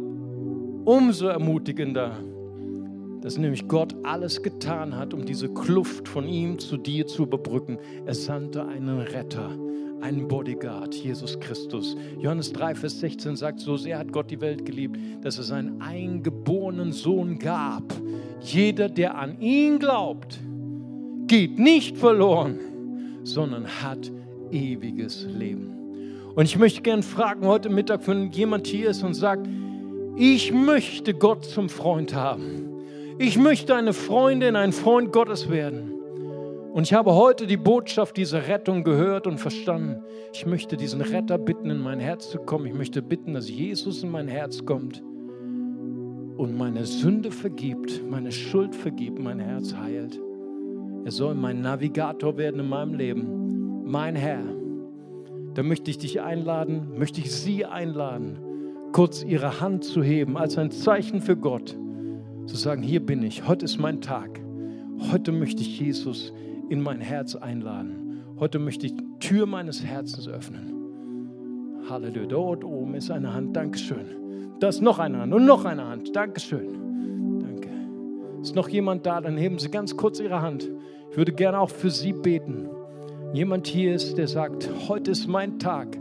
[0.84, 2.18] Umso ermutigender,
[3.22, 7.78] dass nämlich Gott alles getan hat, um diese Kluft von ihm zu dir zu überbrücken.
[8.04, 9.50] Er sandte einen Retter
[10.04, 11.96] einen Bodyguard, Jesus Christus.
[12.18, 15.80] Johannes 3, Vers 16 sagt, so sehr hat Gott die Welt geliebt, dass es seinen
[15.80, 17.84] eingeborenen Sohn gab.
[18.42, 20.38] Jeder, der an ihn glaubt,
[21.26, 22.58] geht nicht verloren,
[23.24, 24.10] sondern hat
[24.50, 25.74] ewiges Leben.
[26.34, 29.48] Und ich möchte gerne fragen heute Mittag, wenn jemand hier ist und sagt,
[30.16, 32.70] ich möchte Gott zum Freund haben.
[33.18, 35.92] Ich möchte eine Freundin, ein Freund Gottes werden.
[36.72, 40.02] Und ich habe heute die Botschaft dieser Rettung gehört und verstanden.
[40.32, 42.66] Ich möchte diesen Retter bitten, in mein Herz zu kommen.
[42.66, 45.00] Ich möchte bitten, dass Jesus in mein Herz kommt
[46.36, 50.20] und meine Sünde vergibt, meine Schuld vergibt, mein Herz heilt.
[51.04, 54.42] Er soll mein Navigator werden in meinem Leben, mein Herr.
[55.54, 58.38] Da möchte ich dich einladen, möchte ich Sie einladen,
[58.92, 61.76] kurz Ihre Hand zu heben als ein Zeichen für Gott,
[62.46, 64.40] zu sagen, hier bin ich, heute ist mein Tag.
[65.12, 66.32] Heute möchte ich Jesus
[66.68, 68.22] in mein Herz einladen.
[68.38, 70.74] Heute möchte ich die Tür meines Herzens öffnen.
[71.88, 72.26] Halleluja.
[72.26, 73.56] Dort oben ist eine Hand.
[73.56, 74.56] Dankeschön.
[74.60, 76.14] Da ist noch eine Hand und noch eine Hand.
[76.16, 77.40] Dankeschön.
[77.40, 77.68] Danke.
[78.40, 79.20] Ist noch jemand da?
[79.20, 80.70] Dann heben Sie ganz kurz Ihre Hand.
[81.14, 82.68] Ich würde gerne auch für Sie beten.
[83.32, 85.96] Jemand hier ist, der sagt, heute ist mein Tag.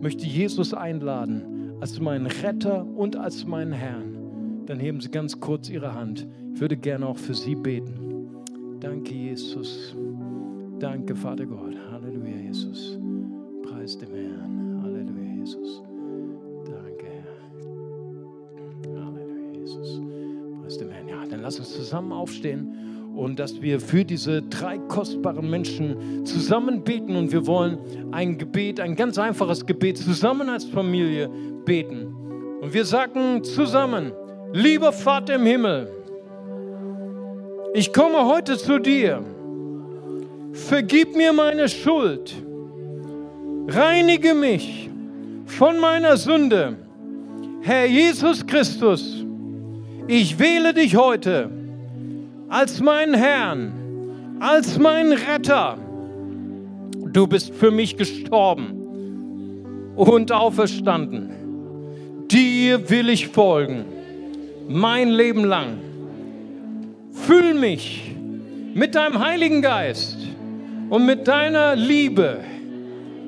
[0.00, 4.64] Möchte Jesus einladen als meinen Retter und als meinen Herrn.
[4.66, 6.26] Dann heben Sie ganz kurz Ihre Hand.
[6.52, 8.26] Ich würde gerne auch für Sie beten.
[8.80, 9.94] Danke, Jesus.
[10.80, 11.76] Danke, Vater Gott.
[11.92, 12.98] Halleluja, Jesus.
[13.62, 14.80] Preis dem Herrn.
[14.82, 15.84] Halleluja, Jesus.
[16.64, 19.04] Danke, Herr.
[19.04, 20.00] Halleluja, Jesus.
[20.60, 21.06] Preis dem Herrn.
[21.06, 22.75] Ja, dann lass uns zusammen aufstehen
[23.16, 27.78] und dass wir für diese drei kostbaren Menschen zusammen beten und wir wollen
[28.12, 31.30] ein Gebet, ein ganz einfaches Gebet zusammen als Familie
[31.64, 32.14] beten.
[32.60, 34.12] Und wir sagen zusammen,
[34.52, 35.90] lieber Vater im Himmel,
[37.72, 39.22] ich komme heute zu dir.
[40.52, 42.34] Vergib mir meine Schuld.
[43.68, 44.90] Reinige mich
[45.46, 46.76] von meiner Sünde.
[47.62, 49.24] Herr Jesus Christus,
[50.06, 51.50] ich wähle dich heute
[52.48, 55.78] als meinen Herrn, als meinen Retter.
[57.12, 61.30] Du bist für mich gestorben und auferstanden.
[62.28, 63.84] Dir will ich folgen,
[64.68, 65.78] mein Leben lang.
[67.12, 68.14] Füll mich
[68.74, 70.18] mit deinem Heiligen Geist
[70.90, 72.38] und mit deiner Liebe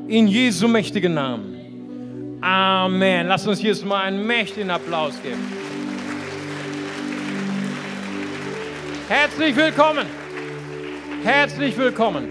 [0.09, 2.39] in Jesu mächtigen Namen.
[2.41, 3.27] Amen.
[3.27, 5.58] Lass uns jetzt mal einen mächtigen Applaus geben.
[9.09, 10.05] Herzlich willkommen.
[11.23, 12.29] Herzlich willkommen.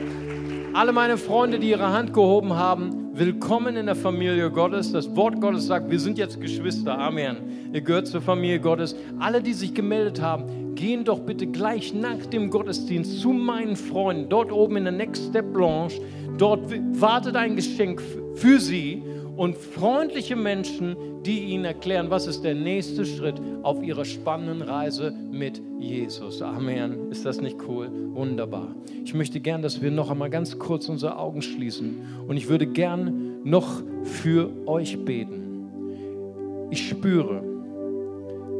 [0.76, 4.92] Alle meine Freunde, die ihre Hand gehoben haben, willkommen in der Familie Gottes.
[4.92, 6.96] Das Wort Gottes sagt, wir sind jetzt Geschwister.
[6.96, 7.72] Amen.
[7.74, 8.96] Ihr gehört zur Familie Gottes.
[9.18, 14.30] Alle, die sich gemeldet haben, gehen doch bitte gleich nach dem Gottesdienst zu meinen Freunden,
[14.30, 15.94] dort oben in der Next Step Lounge.
[16.38, 16.72] Dort
[17.02, 18.04] wartet ein Geschenk
[18.36, 19.02] für sie
[19.38, 25.14] und freundliche Menschen, die ihnen erklären, was ist der nächste Schritt auf ihrer spannenden Reise
[25.32, 26.42] mit Jesus.
[26.42, 27.12] Amen.
[27.12, 27.90] Ist das nicht cool?
[28.14, 28.76] Wunderbar.
[29.06, 32.66] Ich möchte gern, dass wir noch einmal ganz kurz unsere Augen schließen und ich würde
[32.66, 36.68] gern noch für euch beten.
[36.72, 37.44] Ich spüre,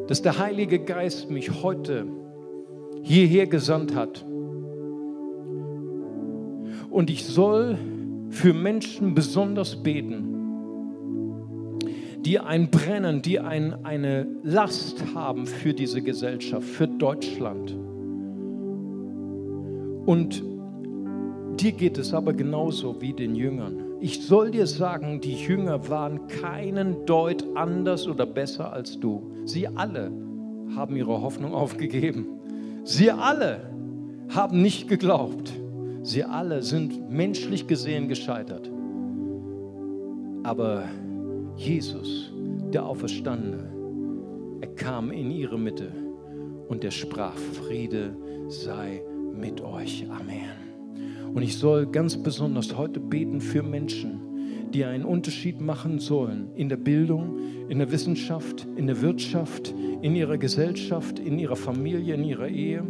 [0.08, 2.06] dass der Heilige Geist mich heute
[3.02, 4.24] hierher gesandt hat.
[6.90, 7.78] Und ich soll
[8.30, 10.37] für Menschen besonders beten,
[12.26, 17.76] die ein Brennen, die ein, eine Last haben für diese Gesellschaft, für Deutschland.
[20.06, 20.44] Und
[21.60, 23.84] dir geht es aber genauso wie den Jüngern.
[24.00, 29.32] Ich soll dir sagen, die Jünger waren keinen Deut anders oder besser als du.
[29.46, 30.12] Sie alle
[30.76, 32.28] haben ihre Hoffnung aufgegeben.
[32.84, 33.72] Sie alle
[34.30, 35.52] haben nicht geglaubt.
[36.04, 38.70] Sie alle sind menschlich gesehen gescheitert.
[40.44, 40.84] Aber
[41.58, 42.32] Jesus,
[42.72, 43.72] der Auferstandene,
[44.62, 45.92] er kam in ihre Mitte
[46.68, 48.16] und er sprach, Friede
[48.48, 49.02] sei
[49.34, 50.06] mit euch.
[50.08, 51.34] Amen.
[51.34, 56.70] Und ich soll ganz besonders heute beten für Menschen, die einen Unterschied machen sollen in
[56.70, 57.40] der Bildung,
[57.70, 62.84] in der Wissenschaft, in der Wirtschaft, in ihrer Gesellschaft, in ihrer Familie, in ihrer Ehe,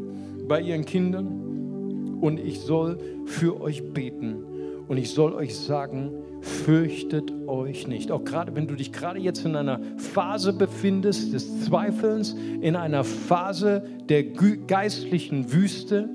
[0.45, 2.18] bei ihren Kindern.
[2.20, 4.43] Und ich soll für euch beten
[4.89, 6.11] und ich soll euch sagen,
[6.42, 8.12] fürchtet euch nicht.
[8.12, 13.04] Auch gerade wenn du dich gerade jetzt in einer Phase befindest des Zweifelns, in einer
[13.04, 16.10] Phase der geistlichen Wüste,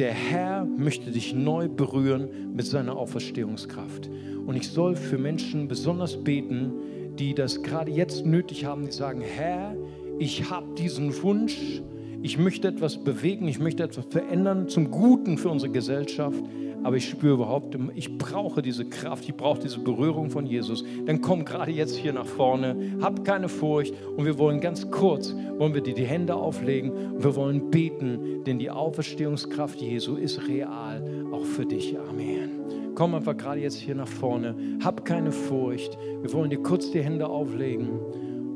[0.00, 4.08] der Herr möchte dich neu berühren mit seiner Auferstehungskraft.
[4.46, 6.72] Und ich soll für Menschen besonders beten,
[7.18, 9.76] die das gerade jetzt nötig haben, die sagen, Herr,
[10.18, 11.82] ich habe diesen Wunsch,
[12.22, 16.42] ich möchte etwas bewegen, ich möchte etwas verändern zum Guten für unsere Gesellschaft
[16.82, 20.84] aber ich spüre überhaupt, ich brauche diese Kraft, ich brauche diese Berührung von Jesus.
[21.06, 25.34] Dann komm gerade jetzt hier nach vorne, hab keine Furcht und wir wollen ganz kurz,
[25.58, 30.48] wollen wir dir die Hände auflegen und wir wollen beten, denn die Auferstehungskraft Jesu ist
[30.48, 31.02] real,
[31.32, 31.98] auch für dich.
[31.98, 32.50] Amen.
[32.94, 35.96] Komm einfach gerade jetzt hier nach vorne, hab keine Furcht.
[36.22, 37.88] Wir wollen dir kurz die Hände auflegen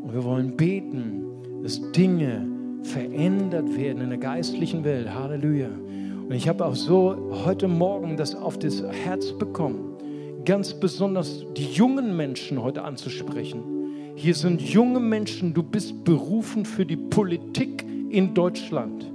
[0.02, 1.24] und wir wollen beten,
[1.62, 2.53] dass Dinge
[2.84, 5.12] verändert werden in der geistlichen Welt.
[5.12, 5.68] Halleluja.
[5.68, 9.96] Und ich habe auch so heute Morgen das auf das Herz bekommen,
[10.44, 13.62] ganz besonders die jungen Menschen heute anzusprechen.
[14.16, 19.10] Hier sind junge Menschen, du bist berufen für die Politik in Deutschland.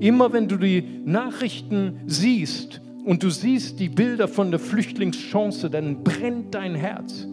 [0.00, 6.02] Immer wenn du die Nachrichten siehst und du siehst die Bilder von der Flüchtlingschance, dann
[6.02, 7.26] brennt dein Herz.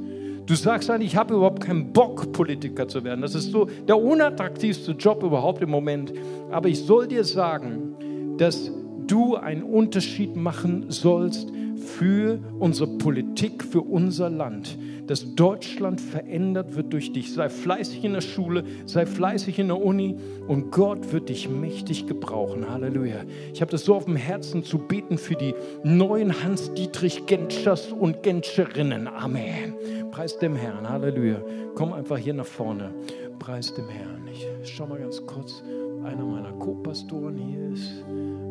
[0.47, 3.21] Du sagst eigentlich, ich habe überhaupt keinen Bock, Politiker zu werden.
[3.21, 6.13] Das ist so der unattraktivste Job überhaupt im Moment.
[6.49, 8.71] Aber ich soll dir sagen, dass
[9.07, 14.77] du einen Unterschied machen sollst für unsere Politik, für unser Land.
[15.07, 17.33] Dass Deutschland verändert wird durch dich.
[17.33, 22.07] Sei fleißig in der Schule, sei fleißig in der Uni und Gott wird dich mächtig
[22.07, 22.69] gebrauchen.
[22.69, 23.23] Halleluja.
[23.53, 25.53] Ich habe das so auf dem Herzen zu beten für die
[25.83, 29.07] neuen Hans-Dietrich Genschers und Genscherinnen.
[29.07, 29.73] Amen.
[30.11, 30.87] Preis dem Herrn.
[30.89, 31.41] Halleluja.
[31.75, 32.93] Komm einfach hier nach vorne.
[33.39, 34.27] Preis dem Herrn.
[34.31, 35.63] Ich schau mal ganz kurz,
[36.03, 38.03] einer meiner Co-Pastoren hier ist.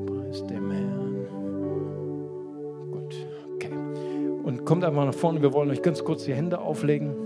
[0.07, 1.46] Preis dem Herrn.
[4.47, 5.43] Und kommt einfach nach vorne.
[5.43, 7.17] Wir wollen euch ganz kurz die Hände auflegen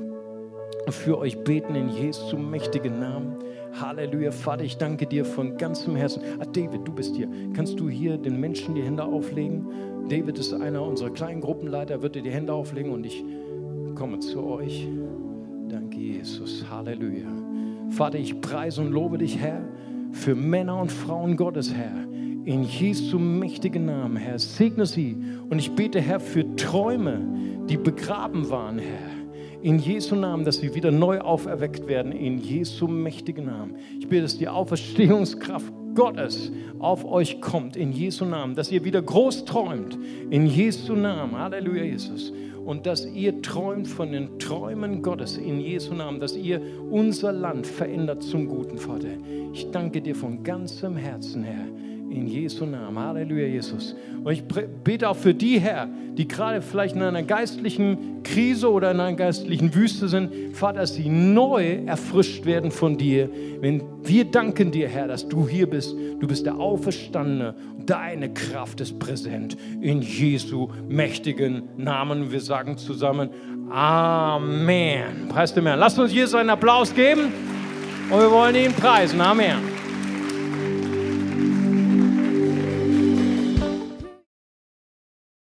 [0.87, 3.37] und für euch beten in Jesu mächtigen Namen.
[3.79, 6.23] Halleluja, Vater, ich danke dir von ganzem Herzen.
[6.41, 7.29] Ah, David, du bist hier.
[7.55, 9.67] Kannst du hier den Menschen die Hände auflegen?
[10.09, 13.23] David ist einer unserer kleinen Gruppenleiter, er wird dir die Hände auflegen und ich
[13.97, 14.89] komme zu euch.
[15.69, 16.65] Danke, Jesus.
[16.71, 17.29] Halleluja.
[17.91, 19.61] Vater, ich preise und lobe dich, Herr,
[20.13, 22.07] für Männer und Frauen Gottes, Herr,
[22.45, 25.17] in Jesu mächtigen Namen, Herr, segne sie.
[25.49, 27.21] Und ich bete, Herr, für Träume,
[27.69, 29.21] die begraben waren, Herr.
[29.63, 32.13] In Jesu Namen, dass sie wieder neu auferweckt werden.
[32.13, 33.77] In Jesu mächtigen Namen.
[33.99, 37.77] Ich bete, dass die Auferstehungskraft Gottes auf euch kommt.
[37.77, 38.55] In Jesu Namen.
[38.55, 39.99] Dass ihr wieder groß träumt.
[40.31, 41.37] In Jesu Namen.
[41.37, 42.33] Halleluja, Jesus
[42.65, 46.61] und dass ihr träumt von den Träumen Gottes in Jesu Namen, dass ihr
[46.91, 49.09] unser Land verändert zum Guten, Vater.
[49.53, 51.67] Ich danke dir von ganzem Herzen, Herr.
[52.11, 52.99] In Jesu Namen.
[52.99, 53.95] Halleluja, Jesus.
[54.25, 58.91] Und ich bete auch für die, Herr, die gerade vielleicht in einer geistlichen Krise oder
[58.91, 60.57] in einer geistlichen Wüste sind.
[60.57, 63.31] Vater, dass sie neu erfrischt werden von dir.
[63.61, 65.95] Wenn wir danken dir, Herr, dass du hier bist.
[66.19, 67.55] Du bist der Auferstandene.
[67.87, 69.57] Deine Kraft ist präsent.
[69.81, 72.33] In Jesu mächtigen Namen.
[72.33, 73.31] Wir sagen zusammen
[73.71, 75.29] Amen.
[75.29, 75.79] Preis dem Herrn.
[75.79, 77.33] Lasst uns Jesus einen Applaus geben
[78.11, 79.21] und wir wollen ihn preisen.
[79.21, 79.80] Amen.